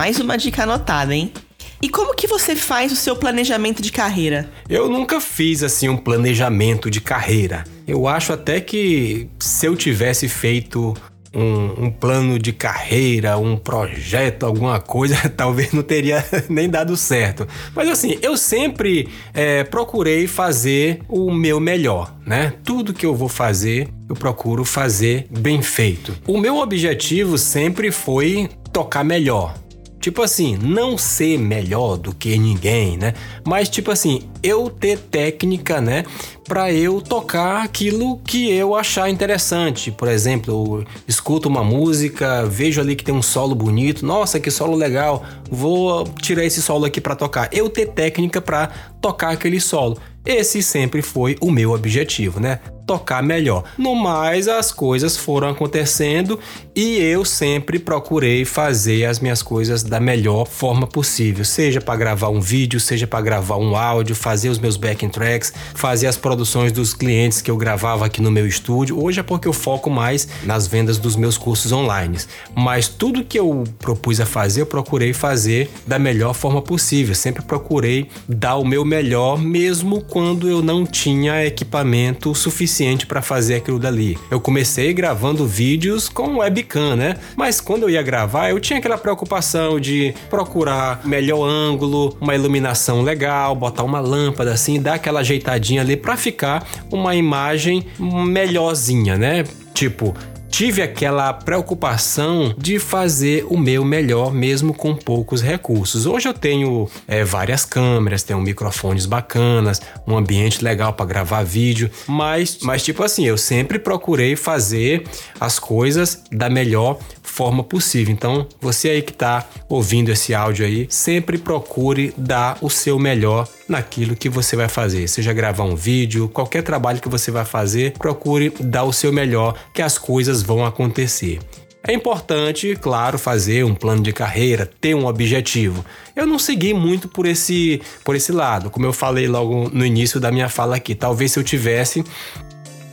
Mais 0.01 0.19
uma 0.19 0.35
dica 0.35 0.63
anotada, 0.63 1.13
hein? 1.13 1.31
E 1.79 1.87
como 1.87 2.15
que 2.15 2.25
você 2.25 2.55
faz 2.55 2.91
o 2.91 2.95
seu 2.95 3.15
planejamento 3.15 3.83
de 3.83 3.91
carreira? 3.91 4.49
Eu 4.67 4.89
nunca 4.89 5.21
fiz 5.21 5.61
assim 5.61 5.89
um 5.89 5.95
planejamento 5.95 6.89
de 6.89 6.99
carreira. 6.99 7.65
Eu 7.87 8.07
acho 8.07 8.33
até 8.33 8.59
que 8.59 9.29
se 9.37 9.67
eu 9.67 9.75
tivesse 9.75 10.27
feito 10.27 10.95
um, 11.31 11.85
um, 11.85 11.91
plano 11.91 12.39
de 12.39 12.51
carreira, 12.51 13.37
um 13.37 13.55
projeto, 13.55 14.43
alguma 14.43 14.79
coisa, 14.79 15.15
talvez 15.37 15.71
não 15.71 15.83
teria 15.83 16.25
nem 16.49 16.67
dado 16.67 16.97
certo. 16.97 17.47
Mas 17.75 17.87
assim, 17.87 18.17
eu 18.23 18.35
sempre 18.35 19.07
é, 19.35 19.63
procurei 19.63 20.25
fazer 20.25 21.01
o 21.07 21.31
meu 21.31 21.59
melhor, 21.59 22.11
né? 22.25 22.53
Tudo 22.63 22.91
que 22.91 23.05
eu 23.05 23.13
vou 23.13 23.29
fazer, 23.29 23.87
eu 24.09 24.15
procuro 24.15 24.65
fazer 24.65 25.27
bem 25.29 25.61
feito. 25.61 26.17
O 26.25 26.39
meu 26.39 26.57
objetivo 26.57 27.37
sempre 27.37 27.91
foi 27.91 28.49
tocar 28.73 29.03
melhor. 29.03 29.60
Tipo 30.01 30.23
assim, 30.23 30.57
não 30.57 30.97
ser 30.97 31.37
melhor 31.37 31.95
do 31.95 32.13
que 32.13 32.35
ninguém, 32.35 32.97
né? 32.97 33.13
Mas 33.45 33.69
tipo 33.69 33.91
assim, 33.91 34.23
eu 34.41 34.67
ter 34.67 34.97
técnica, 34.97 35.79
né, 35.79 36.03
para 36.47 36.73
eu 36.73 36.99
tocar 36.99 37.63
aquilo 37.63 38.17
que 38.17 38.51
eu 38.51 38.75
achar 38.75 39.09
interessante. 39.09 39.91
Por 39.91 40.07
exemplo, 40.07 40.51
eu 40.51 40.85
escuto 41.07 41.47
uma 41.47 41.63
música, 41.63 42.43
vejo 42.45 42.81
ali 42.81 42.95
que 42.95 43.03
tem 43.03 43.13
um 43.13 43.21
solo 43.21 43.53
bonito, 43.53 44.03
nossa, 44.03 44.39
que 44.39 44.49
solo 44.49 44.75
legal, 44.75 45.23
vou 45.51 46.03
tirar 46.19 46.43
esse 46.43 46.63
solo 46.63 46.85
aqui 46.85 46.99
para 46.99 47.15
tocar. 47.15 47.47
Eu 47.51 47.69
ter 47.69 47.85
técnica 47.85 48.41
para 48.41 48.67
tocar 48.99 49.29
aquele 49.29 49.61
solo. 49.61 49.97
Esse 50.25 50.63
sempre 50.63 51.01
foi 51.01 51.35
o 51.39 51.51
meu 51.51 51.71
objetivo, 51.71 52.39
né? 52.39 52.59
Tocar 52.91 53.23
melhor. 53.23 53.63
No 53.77 53.95
mais, 53.95 54.49
as 54.49 54.69
coisas 54.69 55.15
foram 55.15 55.47
acontecendo 55.47 56.37
e 56.75 56.97
eu 56.97 57.23
sempre 57.23 57.79
procurei 57.79 58.43
fazer 58.43 59.05
as 59.05 59.17
minhas 59.17 59.41
coisas 59.41 59.81
da 59.81 59.97
melhor 59.97 60.45
forma 60.45 60.85
possível, 60.85 61.45
seja 61.45 61.79
para 61.79 61.95
gravar 61.95 62.27
um 62.27 62.41
vídeo, 62.41 62.81
seja 62.81 63.07
para 63.07 63.21
gravar 63.21 63.55
um 63.55 63.77
áudio, 63.77 64.13
fazer 64.13 64.49
os 64.49 64.59
meus 64.59 64.75
backing 64.75 65.07
tracks, 65.07 65.53
fazer 65.73 66.07
as 66.07 66.17
produções 66.17 66.73
dos 66.73 66.93
clientes 66.93 67.41
que 67.41 67.49
eu 67.49 67.55
gravava 67.55 68.05
aqui 68.05 68.21
no 68.21 68.29
meu 68.29 68.45
estúdio. 68.45 69.01
Hoje 69.01 69.21
é 69.21 69.23
porque 69.23 69.47
eu 69.47 69.53
foco 69.53 69.89
mais 69.89 70.27
nas 70.43 70.67
vendas 70.67 70.97
dos 70.97 71.15
meus 71.15 71.37
cursos 71.37 71.71
online, 71.71 72.17
mas 72.53 72.89
tudo 72.89 73.23
que 73.23 73.39
eu 73.39 73.63
propus 73.79 74.19
a 74.19 74.25
fazer, 74.25 74.63
eu 74.63 74.65
procurei 74.65 75.13
fazer 75.13 75.71
da 75.87 75.97
melhor 75.97 76.33
forma 76.33 76.61
possível. 76.61 77.15
Sempre 77.15 77.41
procurei 77.41 78.09
dar 78.27 78.57
o 78.57 78.65
meu 78.65 78.83
melhor 78.83 79.37
mesmo 79.37 80.01
quando 80.01 80.49
eu 80.49 80.61
não 80.61 80.85
tinha 80.85 81.45
equipamento 81.45 82.35
suficiente 82.35 82.80
para 83.05 83.21
fazer 83.21 83.55
aquilo 83.55 83.77
dali. 83.79 84.17
Eu 84.29 84.41
comecei 84.41 84.93
gravando 84.93 85.45
vídeos 85.45 86.09
com 86.09 86.37
webcam, 86.37 86.95
né? 86.95 87.15
Mas 87.35 87.61
quando 87.61 87.83
eu 87.83 87.89
ia 87.89 88.01
gravar, 88.01 88.49
eu 88.49 88.59
tinha 88.59 88.79
aquela 88.79 88.97
preocupação 88.97 89.79
de 89.79 90.13
procurar 90.29 91.01
melhor 91.05 91.47
ângulo, 91.47 92.17
uma 92.19 92.35
iluminação 92.35 93.01
legal, 93.01 93.55
botar 93.55 93.83
uma 93.83 93.99
lâmpada 93.99 94.51
assim, 94.51 94.81
dar 94.81 94.95
aquela 94.95 95.19
ajeitadinha 95.19 95.81
ali 95.81 95.95
para 95.95 96.17
ficar 96.17 96.67
uma 96.91 97.15
imagem 97.15 97.85
melhorzinha, 97.99 99.17
né? 99.17 99.43
Tipo, 99.73 100.13
tive 100.51 100.81
aquela 100.81 101.31
preocupação 101.33 102.53
de 102.57 102.77
fazer 102.77 103.45
o 103.49 103.57
meu 103.57 103.85
melhor, 103.85 104.33
mesmo 104.33 104.73
com 104.73 104.93
poucos 104.93 105.41
recursos. 105.41 106.05
Hoje 106.05 106.27
eu 106.27 106.33
tenho 106.33 106.89
é, 107.07 107.23
várias 107.23 107.63
câmeras, 107.63 108.21
tenho 108.21 108.39
microfones 108.41 109.05
bacanas, 109.05 109.81
um 110.05 110.15
ambiente 110.15 110.63
legal 110.63 110.91
para 110.91 111.05
gravar 111.05 111.43
vídeo, 111.43 111.89
mas, 112.05 112.59
mas 112.61 112.83
tipo 112.83 113.01
assim, 113.01 113.25
eu 113.25 113.37
sempre 113.37 113.79
procurei 113.79 114.35
fazer 114.35 115.03
as 115.39 115.57
coisas 115.57 116.21
da 116.29 116.49
melhor 116.49 116.99
forma 117.23 117.63
possível. 117.63 118.13
Então, 118.13 118.45
você 118.59 118.89
aí 118.89 119.01
que 119.01 119.13
está 119.13 119.47
ouvindo 119.69 120.11
esse 120.11 120.35
áudio 120.35 120.65
aí, 120.65 120.85
sempre 120.89 121.37
procure 121.37 122.13
dar 122.17 122.57
o 122.61 122.69
seu 122.69 122.99
melhor 122.99 123.47
naquilo 123.71 124.15
que 124.15 124.29
você 124.29 124.55
vai 124.55 124.67
fazer. 124.67 125.07
Seja 125.07 125.33
gravar 125.33 125.63
um 125.63 125.75
vídeo, 125.75 126.29
qualquer 126.29 126.61
trabalho 126.61 127.01
que 127.01 127.09
você 127.09 127.31
vai 127.31 127.45
fazer, 127.45 127.93
procure 127.97 128.53
dar 128.59 128.83
o 128.83 128.93
seu 128.93 129.11
melhor, 129.11 129.55
que 129.73 129.81
as 129.81 129.97
coisas 129.97 130.43
vão 130.43 130.63
acontecer. 130.65 131.39
É 131.83 131.93
importante, 131.93 132.77
claro, 132.79 133.17
fazer 133.17 133.65
um 133.65 133.73
plano 133.73 134.03
de 134.03 134.13
carreira, 134.13 134.69
ter 134.79 134.93
um 134.93 135.07
objetivo. 135.07 135.83
Eu 136.15 136.27
não 136.27 136.37
segui 136.37 136.75
muito 136.75 137.07
por 137.07 137.25
esse, 137.25 137.81
por 138.03 138.15
esse 138.15 138.31
lado, 138.31 138.69
como 138.69 138.85
eu 138.85 138.93
falei 138.93 139.27
logo 139.27 139.67
no 139.73 139.83
início 139.83 140.19
da 140.19 140.31
minha 140.31 140.47
fala 140.47 140.75
aqui. 140.75 140.93
Talvez 140.93 141.31
se 141.31 141.39
eu 141.39 141.43
tivesse 141.43 142.03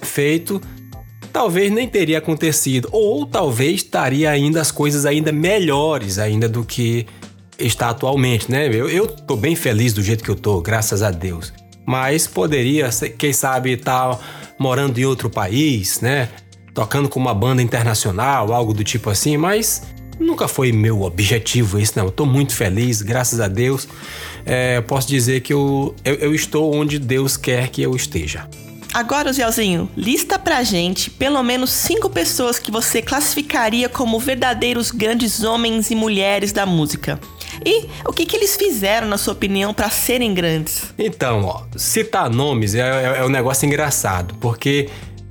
feito, 0.01 0.59
talvez 1.31 1.71
nem 1.71 1.87
teria 1.87 2.17
acontecido, 2.17 2.89
ou 2.91 3.27
talvez 3.27 3.75
estaria 3.75 4.31
ainda 4.31 4.63
as 4.63 4.71
coisas 4.71 5.05
ainda 5.05 5.31
melhores 5.33 6.19
ainda 6.19 6.49
do 6.49 6.65
que 6.65 7.07
está 7.59 7.91
atualmente, 7.91 8.51
né? 8.51 8.69
Eu, 8.69 9.07
tô 9.07 9.37
bem 9.37 9.57
feliz 9.57 9.93
do 9.93 10.03
jeito 10.03 10.23
que 10.23 10.31
eu 10.31 10.37
tô, 10.37 10.61
graças 10.61 11.03
a 11.03 11.11
Deus. 11.11 11.53
Mas 11.85 12.27
poderia, 12.27 12.89
quem 13.17 13.33
sabe, 13.33 13.73
estar 13.73 14.15
tá 14.15 14.21
morando 14.59 14.99
em 14.99 15.05
outro 15.05 15.29
país, 15.29 16.01
né? 16.01 16.29
Tocando 16.75 17.09
com 17.09 17.19
uma 17.19 17.35
banda 17.35 17.63
internacional, 17.63 18.53
algo 18.53 18.73
do 18.73 18.85
tipo 18.85 19.11
assim, 19.11 19.37
mas 19.37 19.83
nunca 20.21 20.47
foi 20.47 20.71
meu 20.71 21.03
objetivo 21.03 21.79
isso, 21.79 21.95
não. 21.97 22.07
Eu 22.07 22.11
tô 22.11 22.27
muito 22.27 22.55
feliz, 22.55 23.03
graças 23.03 23.41
a 23.41 23.49
Deus. 23.49 23.89
É, 24.45 24.81
posso 24.81 25.09
dizer 25.09 25.41
que 25.41 25.53
eu, 25.53 25.95
eu, 26.05 26.15
eu 26.15 26.35
estou 26.35 26.75
onde 26.75 26.99
Deus 26.99 27.37
quer 27.37 27.69
que 27.69 27.83
eu 27.83 27.97
esteja. 27.97 28.49
Agora, 28.93 29.33
Zelzinho, 29.33 29.89
lista 29.97 30.39
pra 30.39 30.63
gente 30.63 31.11
pelo 31.11 31.43
menos 31.43 31.71
cinco 31.71 32.09
pessoas 32.09 32.59
que 32.59 32.71
você 32.71 33.03
classificaria 33.03 33.89
como 33.89 34.19
verdadeiros 34.19 34.91
grandes 34.91 35.45
homens 35.45 35.91
e 35.91 35.95
mulheres 35.95 36.53
da 36.53 36.65
música. 36.65 37.21
E 37.65 37.87
o 38.05 38.13
que, 38.13 38.27
que 38.27 38.37
eles 38.37 38.57
fizeram, 38.57 39.09
na 39.09 39.19
sua 39.19 39.33
opinião, 39.33 39.75
para 39.75 39.91
serem 39.91 40.35
grandes? 40.35 40.93
Então, 40.99 41.45
ó, 41.45 41.63
citar 41.77 42.31
nomes 42.31 42.75
é, 42.75 42.81
é, 42.81 43.19
é 43.19 43.25
um 43.25 43.29
negócio 43.29 43.67
engraçado, 43.67 44.35
porque 44.41 44.89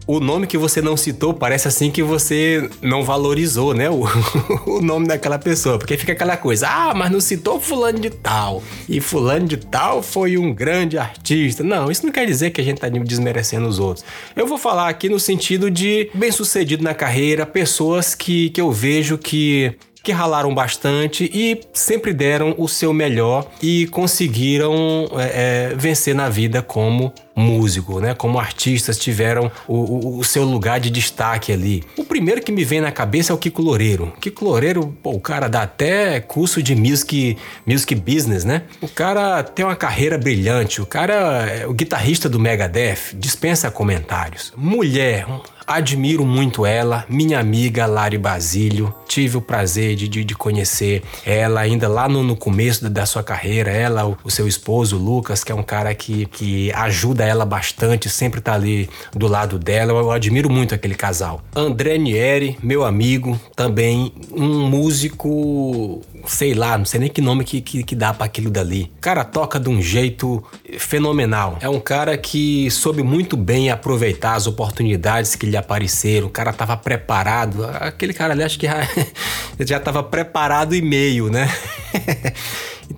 o 0.07 0.21
nome 0.21 0.47
que 0.47 0.57
você 0.57 0.81
não 0.81 0.95
citou 0.95 1.33
parece 1.33 1.67
assim 1.67 1.91
que 1.91 2.01
você 2.01 2.69
não 2.81 3.03
valorizou, 3.03 3.73
né? 3.73 3.89
O, 3.89 4.05
o, 4.65 4.81
nome 4.81 5.05
daquela 5.05 5.37
pessoa. 5.37 5.77
Porque 5.77 5.97
fica 5.97 6.13
aquela 6.13 6.37
coisa, 6.37 6.67
ah, 6.69 6.93
mas 6.95 7.11
não 7.11 7.19
citou 7.19 7.59
fulano 7.59 7.99
de 7.99 8.09
tal. 8.09 8.63
E 8.87 9.01
fulano 9.01 9.45
de 9.45 9.57
tal 9.57 10.01
foi 10.01 10.37
um 10.37 10.53
grande 10.53 10.97
artista. 10.97 11.61
Não, 11.61 11.91
isso 11.91 12.05
não 12.05 12.13
quer 12.13 12.25
dizer 12.25 12.51
que 12.51 12.61
a 12.61 12.63
gente 12.63 12.79
tá 12.79 12.87
desmerecendo 12.87 13.67
os 13.67 13.79
outros. 13.79 14.05
Eu 14.33 14.47
vou 14.47 14.57
falar 14.57 14.87
aqui 14.87 15.09
no 15.09 15.19
sentido 15.19 15.69
de 15.69 16.09
bem 16.13 16.31
sucedido 16.31 16.81
na 16.81 16.93
carreira, 16.93 17.45
pessoas 17.45 18.15
que, 18.15 18.49
que 18.51 18.61
eu 18.61 18.71
vejo 18.71 19.17
que 19.17 19.75
que 20.07 20.11
ralaram 20.13 20.55
bastante 20.55 21.29
e 21.33 21.59
sempre 21.73 22.13
deram 22.13 22.55
o 22.57 22.65
seu 22.65 22.93
melhor 22.93 23.45
e 23.61 23.87
conseguiram 23.87 25.05
é, 25.17 25.71
é, 25.71 25.75
vencer 25.75 26.15
na 26.15 26.29
vida 26.29 26.61
como 26.61 27.11
músico, 27.37 27.99
né? 27.99 28.15
Como 28.15 28.39
artistas 28.39 28.97
tiveram 28.97 29.51
o, 29.67 29.75
o, 29.75 30.19
o, 30.19 30.23
seu 30.23 30.43
lugar 30.43 30.79
de 30.79 30.89
destaque 30.89 31.53
ali. 31.53 31.83
O 31.95 32.03
primeiro 32.03 32.41
que 32.41 32.51
me 32.51 32.65
vem 32.65 32.81
na 32.81 32.91
cabeça 32.91 33.31
é 33.31 33.35
o 33.35 33.37
Kiko 33.37 33.61
Loureiro. 33.61 34.11
Kiko 34.19 34.43
Loureiro, 34.43 34.87
pô, 35.03 35.11
o 35.11 35.19
cara 35.19 35.47
dá 35.47 35.61
até 35.61 36.19
curso 36.19 36.63
de 36.63 36.75
music, 36.75 37.37
music 37.65 37.93
business, 37.93 38.43
né? 38.43 38.63
O 38.81 38.87
cara 38.87 39.43
tem 39.43 39.63
uma 39.63 39.75
carreira 39.75 40.17
brilhante. 40.17 40.81
O 40.81 40.85
cara 40.85 41.13
é 41.45 41.67
o 41.67 41.73
guitarrista 41.73 42.27
do 42.27 42.39
Megadeth, 42.39 43.13
dispensa 43.13 43.69
comentários. 43.69 44.51
Mulher, 44.57 45.27
admiro 45.67 46.25
muito 46.25 46.65
ela, 46.65 47.05
minha 47.09 47.39
amiga 47.39 47.85
Lari 47.85 48.17
Basílio. 48.17 48.95
Tive 49.05 49.37
o 49.37 49.41
prazer 49.41 49.95
de, 49.95 50.07
de, 50.07 50.23
de 50.23 50.35
conhecer 50.35 51.03
ela 51.25 51.59
ainda 51.59 51.89
lá 51.89 52.07
no, 52.07 52.23
no 52.23 52.37
começo 52.37 52.89
da 52.89 53.05
sua 53.05 53.21
carreira. 53.21 53.69
Ela, 53.69 54.05
o, 54.05 54.17
o, 54.23 54.31
seu 54.31 54.47
esposo, 54.47 54.97
Lucas, 54.97 55.43
que 55.43 55.51
é 55.51 55.55
um 55.55 55.63
cara 55.63 55.93
que, 55.93 56.25
que 56.27 56.71
ajuda 56.71 57.25
ela 57.27 57.45
bastante, 57.45 58.09
sempre 58.09 58.41
tá 58.41 58.53
ali 58.53 58.89
do 59.13 59.27
lado 59.27 59.59
dela. 59.59 59.91
Eu, 59.91 59.97
eu 59.97 60.11
admiro 60.11 60.49
muito 60.49 60.73
aquele 60.73 60.95
casal. 60.95 61.41
André 61.55 61.97
Nieri, 61.97 62.57
meu 62.61 62.83
amigo, 62.83 63.39
também 63.55 64.13
um 64.31 64.67
músico 64.67 66.01
sei 66.27 66.53
lá, 66.53 66.77
não 66.77 66.85
sei 66.85 66.99
nem 66.99 67.09
que 67.09 67.21
nome 67.21 67.43
que, 67.43 67.61
que, 67.61 67.83
que 67.83 67.95
dá 67.95 68.13
para 68.13 68.25
aquilo 68.25 68.49
dali. 68.49 68.91
O 68.97 69.01
cara 69.01 69.23
toca 69.23 69.59
de 69.59 69.69
um 69.69 69.81
jeito 69.81 70.43
fenomenal. 70.77 71.57
É 71.61 71.69
um 71.69 71.79
cara 71.79 72.17
que 72.17 72.69
soube 72.69 73.01
muito 73.01 73.37
bem 73.37 73.69
aproveitar 73.69 74.35
as 74.35 74.47
oportunidades 74.47 75.35
que 75.35 75.45
lhe 75.45 75.57
apareceram. 75.57 76.27
O 76.27 76.29
cara 76.29 76.51
tava 76.51 76.75
preparado. 76.75 77.65
Aquele 77.65 78.13
cara 78.13 78.33
ali, 78.33 78.43
acho 78.43 78.59
que 78.59 78.67
já, 78.67 78.87
já 79.59 79.79
tava 79.79 80.03
preparado 80.03 80.75
e 80.75 80.81
meio, 80.81 81.29
né? 81.29 81.49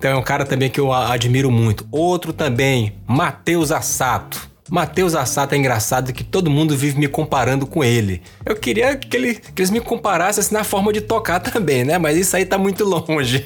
então 0.00 0.12
é 0.12 0.16
um 0.16 0.22
cara 0.22 0.46
também 0.46 0.70
que 0.70 0.80
eu 0.80 0.90
admiro 0.94 1.50
muito. 1.50 1.86
Outro 1.92 2.32
também, 2.32 2.94
Matheus 3.06 3.70
Assato. 3.70 4.48
Matheus 4.70 5.14
Assata 5.14 5.54
é 5.54 5.58
engraçado 5.58 6.10
que 6.10 6.24
todo 6.24 6.48
mundo 6.48 6.74
vive 6.74 6.98
me 6.98 7.06
comparando 7.06 7.66
com 7.66 7.84
ele. 7.84 8.22
Eu 8.46 8.56
queria 8.56 8.96
que, 8.96 9.14
ele, 9.14 9.34
que 9.34 9.60
eles 9.60 9.70
me 9.70 9.78
comparassem 9.78 10.40
assim 10.40 10.54
na 10.54 10.64
forma 10.64 10.90
de 10.90 11.02
tocar 11.02 11.38
também, 11.40 11.84
né? 11.84 11.98
Mas 11.98 12.16
isso 12.16 12.34
aí 12.34 12.46
tá 12.46 12.56
muito 12.56 12.82
longe. 12.82 13.44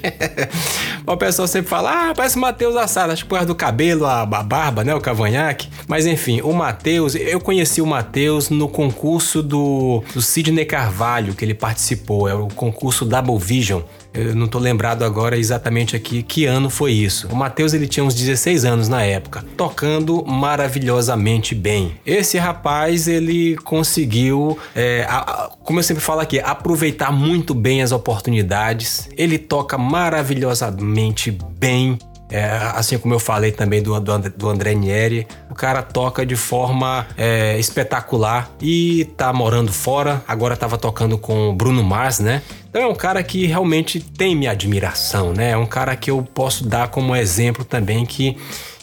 o 1.05 1.17
pessoal 1.17 1.49
sempre 1.49 1.69
fala, 1.69 2.11
ah, 2.11 2.15
parece 2.15 2.39
Matheus 2.39 2.77
Assata, 2.77 3.15
acho 3.15 3.25
que 3.25 3.29
por 3.29 3.35
causa 3.35 3.49
do 3.49 3.55
cabelo, 3.57 4.07
a 4.07 4.25
barba, 4.25 4.85
né? 4.85 4.95
O 4.95 5.01
cavanhaque. 5.01 5.69
Mas 5.89 6.07
enfim, 6.07 6.41
o 6.41 6.53
Matheus, 6.53 7.17
eu 7.17 7.41
conheci 7.41 7.83
o 7.83 7.87
Matheus 7.87 8.49
no 8.49 8.69
concurso 8.69 9.43
do, 9.43 10.05
do 10.15 10.23
Sidney 10.23 10.67
Carvalho, 10.67 11.35
que 11.35 11.45
ele 11.45 11.55
participou, 11.55 12.29
é 12.29 12.35
o 12.35 12.47
concurso 12.47 13.05
Double 13.05 13.39
Vision. 13.39 13.83
Eu 14.15 14.33
não 14.35 14.47
tô 14.47 14.61
lembrado 14.61 15.05
agora 15.05 15.37
exatamente 15.37 15.97
aqui 15.97 16.23
que 16.23 16.47
ano 16.47 16.71
foi 16.71 16.93
isso. 16.93 17.27
O 17.29 17.35
Matheus 17.35 17.75
ele 17.75 17.89
tinha 17.89 18.05
uns 18.05 18.15
16 18.15 18.65
anos 18.65 18.89
na 18.89 19.03
época, 19.03 19.45
tocando 19.57 20.25
maravilhosamente 20.25 21.53
bem. 21.53 21.97
Esse 22.07 22.39
rapaz 22.39 23.09
ele 23.09 23.57
conseguiu, 23.57 24.57
é, 24.75 25.05
a, 25.09 25.51
como 25.65 25.81
eu 25.81 25.83
sempre 25.83 26.03
falo 26.03 26.21
aqui, 26.21 26.39
aproveitar 26.39 27.11
muito 27.11 27.55
bem 27.55 27.83
as 27.83 27.91
oportunidades. 27.91 29.09
Ele 29.17 29.37
toca 29.37 29.77
maravilhosamente 29.77 31.37
bem 31.59 31.99
é, 32.31 32.47
assim 32.75 32.99
como 32.99 33.15
eu 33.15 33.21
falei 33.21 33.53
também 33.53 33.83
do, 33.83 33.99
do, 34.01 34.19
do 34.19 34.49
André 34.49 34.75
Nieri, 34.75 35.27
o 35.51 35.55
cara 35.55 35.83
toca 35.83 36.25
de 36.25 36.35
forma 36.35 37.07
é, 37.17 37.59
espetacular 37.61 38.51
e 38.61 39.05
tá 39.17 39.33
morando 39.33 39.73
fora. 39.73 40.23
Agora 40.27 40.57
tava 40.57 40.77
tocando 40.77 41.19
com 41.19 41.51
o 41.51 41.53
Bruno 41.55 41.85
Mars, 41.85 42.19
né? 42.19 42.43
Então 42.75 42.83
é 42.83 42.89
um 42.89 42.95
cara 42.97 43.23
que 43.23 43.47
realmente 43.47 44.01
tem 44.01 44.35
minha 44.35 44.51
admiração, 44.51 45.33
né? 45.33 45.51
É 45.51 45.57
um 45.57 45.65
cara 45.65 45.95
que 45.95 46.11
eu 46.11 46.27
posso 46.35 46.67
dar 46.67 46.89
como 46.89 47.15
exemplo 47.15 47.65
também 47.65 48.05
que 48.05 48.37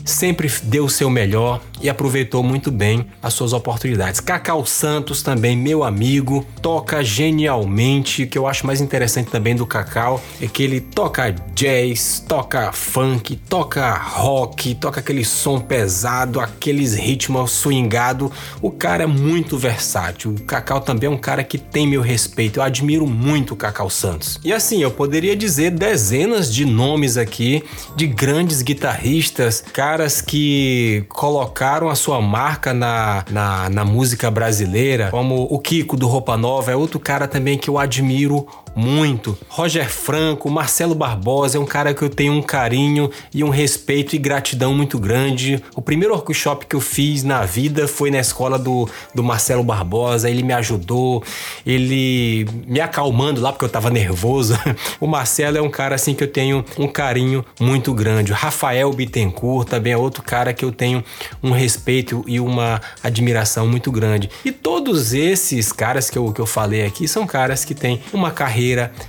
sempre 0.05 0.51
deu 0.63 0.85
o 0.85 0.89
seu 0.89 1.09
melhor 1.09 1.61
e 1.81 1.89
aproveitou 1.89 2.43
muito 2.43 2.71
bem 2.71 3.05
as 3.21 3.33
suas 3.33 3.53
oportunidades. 3.53 4.19
Cacau 4.19 4.65
Santos 4.65 5.21
também, 5.21 5.57
meu 5.57 5.83
amigo, 5.83 6.45
toca 6.61 7.03
genialmente. 7.03 8.23
O 8.23 8.27
que 8.27 8.37
eu 8.37 8.47
acho 8.47 8.65
mais 8.65 8.81
interessante 8.81 9.29
também 9.29 9.55
do 9.55 9.65
Cacau 9.65 10.21
é 10.39 10.47
que 10.47 10.63
ele 10.63 10.79
toca 10.79 11.31
jazz, 11.55 12.23
toca 12.27 12.71
funk, 12.71 13.35
toca 13.35 13.93
rock, 13.93 14.75
toca 14.75 14.99
aquele 14.99 15.25
som 15.25 15.59
pesado, 15.59 16.39
aqueles 16.39 16.93
ritmos 16.93 17.51
swingado. 17.51 18.31
O 18.61 18.69
cara 18.69 19.03
é 19.03 19.07
muito 19.07 19.57
versátil. 19.57 20.31
O 20.31 20.41
Cacau 20.41 20.81
também 20.81 21.07
é 21.07 21.11
um 21.11 21.17
cara 21.17 21.43
que 21.43 21.57
tem 21.57 21.87
meu 21.87 22.01
respeito. 22.01 22.59
Eu 22.59 22.63
admiro 22.63 23.07
muito 23.07 23.53
o 23.53 23.57
Cacau 23.57 23.89
Santos. 23.89 24.39
E 24.43 24.53
assim, 24.53 24.81
eu 24.81 24.91
poderia 24.91 25.35
dizer 25.35 25.71
dezenas 25.71 26.53
de 26.53 26.65
nomes 26.65 27.17
aqui 27.17 27.63
de 27.95 28.07
grandes 28.07 28.61
guitarristas, 28.61 29.63
caras 29.91 30.21
que 30.21 31.03
colocaram 31.09 31.89
a 31.89 31.95
sua 31.95 32.21
marca 32.21 32.73
na, 32.73 33.25
na, 33.29 33.69
na 33.69 33.83
música 33.83 34.31
brasileira, 34.31 35.09
como 35.11 35.45
o 35.49 35.59
Kiko 35.59 35.97
do 35.97 36.07
Roupa 36.07 36.37
Nova, 36.37 36.71
é 36.71 36.75
outro 36.77 36.97
cara 36.97 37.27
também 37.27 37.57
que 37.57 37.69
eu 37.69 37.77
admiro 37.77 38.47
muito. 38.75 39.37
Roger 39.49 39.89
Franco, 39.89 40.49
Marcelo 40.49 40.95
Barbosa 40.95 41.57
é 41.57 41.61
um 41.61 41.65
cara 41.65 41.93
que 41.93 42.01
eu 42.01 42.09
tenho 42.09 42.33
um 42.33 42.41
carinho 42.41 43.09
e 43.33 43.43
um 43.43 43.49
respeito 43.49 44.15
e 44.15 44.19
gratidão 44.19 44.73
muito 44.73 44.97
grande. 44.97 45.61
O 45.75 45.81
primeiro 45.81 46.13
workshop 46.13 46.65
que 46.65 46.75
eu 46.75 46.81
fiz 46.81 47.23
na 47.23 47.43
vida 47.45 47.87
foi 47.87 48.09
na 48.09 48.19
escola 48.19 48.57
do, 48.57 48.89
do 49.13 49.23
Marcelo 49.23 49.63
Barbosa. 49.63 50.29
Ele 50.29 50.43
me 50.43 50.53
ajudou, 50.53 51.23
ele 51.65 52.47
me 52.65 52.79
acalmando 52.79 53.41
lá 53.41 53.51
porque 53.51 53.65
eu 53.65 53.69
tava 53.69 53.89
nervoso. 53.89 54.57
O 54.99 55.07
Marcelo 55.07 55.57
é 55.57 55.61
um 55.61 55.69
cara 55.69 55.95
assim 55.95 56.13
que 56.13 56.23
eu 56.23 56.27
tenho 56.27 56.63
um 56.77 56.87
carinho 56.87 57.43
muito 57.59 57.93
grande. 57.93 58.31
O 58.31 58.35
Rafael 58.35 58.91
Bittencourt 58.91 59.67
também 59.67 59.93
é 59.93 59.97
outro 59.97 60.21
cara 60.21 60.53
que 60.53 60.63
eu 60.63 60.71
tenho 60.71 61.03
um 61.41 61.51
respeito 61.51 62.23
e 62.27 62.39
uma 62.39 62.79
admiração 63.03 63.67
muito 63.67 63.91
grande. 63.91 64.29
E 64.45 64.51
todos 64.51 65.13
esses 65.13 65.71
caras 65.71 66.09
que 66.09 66.17
eu, 66.17 66.31
que 66.31 66.39
eu 66.39 66.45
falei 66.45 66.85
aqui 66.85 67.07
são 67.07 67.25
caras 67.25 67.65
que 67.65 67.73
têm 67.73 68.01
uma 68.13 68.31
carreira 68.31 68.60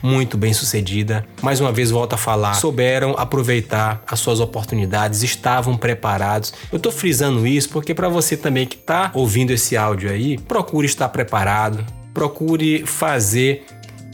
muito 0.02 0.36
bem 0.36 0.52
sucedida. 0.52 1.24
Mais 1.42 1.60
uma 1.60 1.72
vez 1.72 1.90
volto 1.90 2.14
a 2.14 2.16
falar, 2.16 2.54
souberam 2.54 3.14
aproveitar 3.16 4.02
as 4.06 4.20
suas 4.20 4.40
oportunidades, 4.40 5.22
estavam 5.22 5.76
preparados. 5.76 6.52
Eu 6.72 6.78
tô 6.78 6.90
frisando 6.90 7.46
isso 7.46 7.68
porque 7.68 7.94
para 7.94 8.08
você 8.08 8.36
também 8.36 8.66
que 8.66 8.76
tá 8.76 9.10
ouvindo 9.14 9.50
esse 9.52 9.76
áudio 9.76 10.10
aí, 10.10 10.38
procure 10.38 10.86
estar 10.86 11.08
preparado, 11.08 11.84
procure 12.12 12.84
fazer 12.86 13.64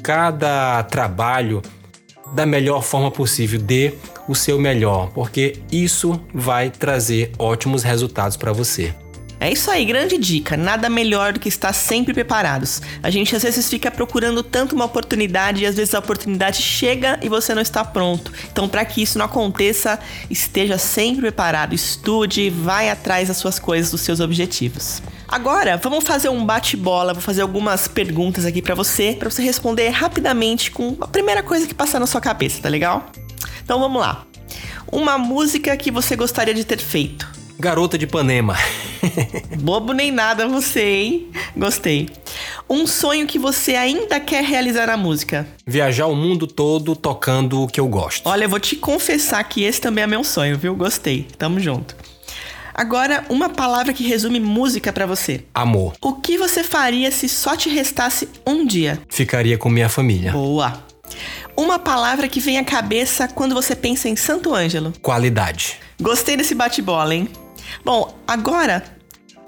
cada 0.02 0.82
trabalho 0.84 1.62
da 2.34 2.44
melhor 2.44 2.82
forma 2.82 3.10
possível, 3.10 3.58
dê 3.58 3.94
o 4.28 4.34
seu 4.34 4.58
melhor, 4.58 5.10
porque 5.14 5.56
isso 5.72 6.20
vai 6.34 6.70
trazer 6.70 7.32
ótimos 7.38 7.82
resultados 7.82 8.36
para 8.36 8.52
você. 8.52 8.94
É 9.40 9.52
isso 9.52 9.70
aí, 9.70 9.84
grande 9.84 10.18
dica. 10.18 10.56
Nada 10.56 10.90
melhor 10.90 11.32
do 11.32 11.38
que 11.38 11.48
estar 11.48 11.72
sempre 11.72 12.12
preparados. 12.12 12.82
A 13.00 13.08
gente 13.08 13.36
às 13.36 13.42
vezes 13.44 13.68
fica 13.68 13.88
procurando 13.88 14.42
tanto 14.42 14.74
uma 14.74 14.84
oportunidade 14.84 15.62
e 15.62 15.66
às 15.66 15.76
vezes 15.76 15.94
a 15.94 16.00
oportunidade 16.00 16.60
chega 16.60 17.20
e 17.22 17.28
você 17.28 17.54
não 17.54 17.62
está 17.62 17.84
pronto. 17.84 18.32
Então, 18.50 18.68
para 18.68 18.84
que 18.84 19.00
isso 19.00 19.16
não 19.16 19.26
aconteça, 19.26 19.98
esteja 20.28 20.76
sempre 20.76 21.20
preparado, 21.20 21.72
estude, 21.72 22.50
vai 22.50 22.90
atrás 22.90 23.28
das 23.28 23.36
suas 23.36 23.60
coisas, 23.60 23.92
dos 23.92 24.00
seus 24.00 24.18
objetivos. 24.18 25.00
Agora, 25.28 25.76
vamos 25.76 26.02
fazer 26.02 26.30
um 26.30 26.44
bate-bola, 26.44 27.12
vou 27.12 27.22
fazer 27.22 27.42
algumas 27.42 27.86
perguntas 27.86 28.44
aqui 28.44 28.60
para 28.60 28.74
você, 28.74 29.14
para 29.16 29.30
você 29.30 29.42
responder 29.42 29.88
rapidamente 29.90 30.72
com 30.72 30.96
a 31.00 31.06
primeira 31.06 31.44
coisa 31.44 31.66
que 31.66 31.74
passar 31.74 32.00
na 32.00 32.06
sua 32.06 32.20
cabeça, 32.20 32.60
tá 32.60 32.68
legal? 32.68 33.12
Então, 33.62 33.78
vamos 33.78 34.00
lá. 34.00 34.26
Uma 34.90 35.16
música 35.16 35.76
que 35.76 35.92
você 35.92 36.16
gostaria 36.16 36.54
de 36.54 36.64
ter 36.64 36.78
feito? 36.78 37.37
Garota 37.58 37.98
de 37.98 38.04
Ipanema. 38.04 38.56
Bobo 39.58 39.92
nem 39.92 40.12
nada 40.12 40.46
você, 40.46 40.80
hein? 40.80 41.28
Gostei. 41.56 42.08
Um 42.70 42.86
sonho 42.86 43.26
que 43.26 43.38
você 43.38 43.74
ainda 43.74 44.20
quer 44.20 44.44
realizar 44.44 44.86
na 44.86 44.96
música? 44.96 45.44
Viajar 45.66 46.06
o 46.06 46.14
mundo 46.14 46.46
todo 46.46 46.94
tocando 46.94 47.62
o 47.62 47.66
que 47.66 47.80
eu 47.80 47.88
gosto. 47.88 48.28
Olha, 48.28 48.44
eu 48.44 48.48
vou 48.48 48.60
te 48.60 48.76
confessar 48.76 49.42
que 49.42 49.64
esse 49.64 49.80
também 49.80 50.04
é 50.04 50.06
meu 50.06 50.22
sonho, 50.22 50.56
viu? 50.56 50.76
Gostei. 50.76 51.26
Tamo 51.36 51.58
junto. 51.58 51.96
Agora, 52.72 53.24
uma 53.28 53.48
palavra 53.48 53.92
que 53.92 54.04
resume 54.06 54.38
música 54.38 54.92
para 54.92 55.04
você. 55.04 55.42
Amor. 55.52 55.94
O 56.00 56.12
que 56.12 56.38
você 56.38 56.62
faria 56.62 57.10
se 57.10 57.28
só 57.28 57.56
te 57.56 57.68
restasse 57.68 58.28
um 58.46 58.64
dia? 58.64 59.00
Ficaria 59.08 59.58
com 59.58 59.68
minha 59.68 59.88
família. 59.88 60.30
Boa. 60.30 60.84
Uma 61.56 61.80
palavra 61.80 62.28
que 62.28 62.38
vem 62.38 62.56
à 62.56 62.62
cabeça 62.62 63.26
quando 63.26 63.52
você 63.52 63.74
pensa 63.74 64.08
em 64.08 64.14
Santo 64.14 64.54
Ângelo. 64.54 64.92
Qualidade. 65.02 65.80
Gostei 66.00 66.36
desse 66.36 66.54
bate-bola, 66.54 67.12
hein? 67.16 67.28
Bom, 67.84 68.16
agora 68.26 68.98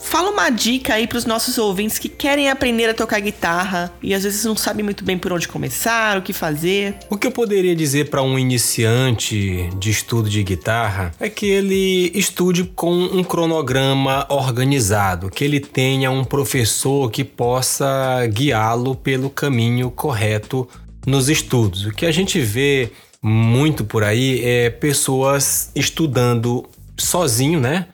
Fala 0.02 0.30
uma 0.30 0.48
dica 0.48 0.94
aí 0.94 1.06
para 1.06 1.18
os 1.18 1.26
nossos 1.26 1.59
ouvintes 1.59 1.98
que 1.98 2.09
querem 2.09 2.48
aprender 2.48 2.88
a 2.88 2.94
tocar 2.94 3.20
guitarra 3.20 3.92
e 4.02 4.14
às 4.14 4.24
vezes 4.24 4.44
não 4.44 4.56
sabem 4.56 4.83
muito 4.83 5.04
bem 5.04 5.18
por 5.18 5.33
onde 5.33 5.46
começar, 5.46 6.16
o 6.16 6.22
que 6.22 6.33
fazer. 6.33 6.96
O 7.11 7.16
que 7.16 7.26
eu 7.26 7.30
poderia 7.30 7.76
dizer 7.76 8.09
para 8.09 8.22
um 8.22 8.38
iniciante 8.38 9.68
de 9.78 9.90
estudo 9.90 10.28
de 10.28 10.42
guitarra 10.42 11.12
é 11.20 11.28
que 11.28 11.46
ele 11.46 12.11
estude 12.14 12.64
com 12.64 12.92
um 12.92 13.22
cronograma 13.22 14.26
organizado, 14.30 15.30
que 15.30 15.44
ele 15.44 15.61
tenha 15.61 16.11
um 16.11 16.24
professor 16.24 17.11
que 17.11 17.22
possa 17.22 18.26
guiá-lo 18.26 18.96
pelo 18.96 19.28
caminho 19.28 19.90
correto 19.90 20.66
nos 21.06 21.28
estudos. 21.28 21.85
O 21.85 21.92
que 21.92 22.06
a 22.06 22.12
gente 22.12 22.40
vê 22.40 22.90
muito 23.22 23.85
por 23.85 24.02
aí 24.02 24.42
é 24.42 24.70
pessoas 24.70 25.70
estudando 25.76 26.66
sozinho, 26.96 27.61
né? 27.61 27.87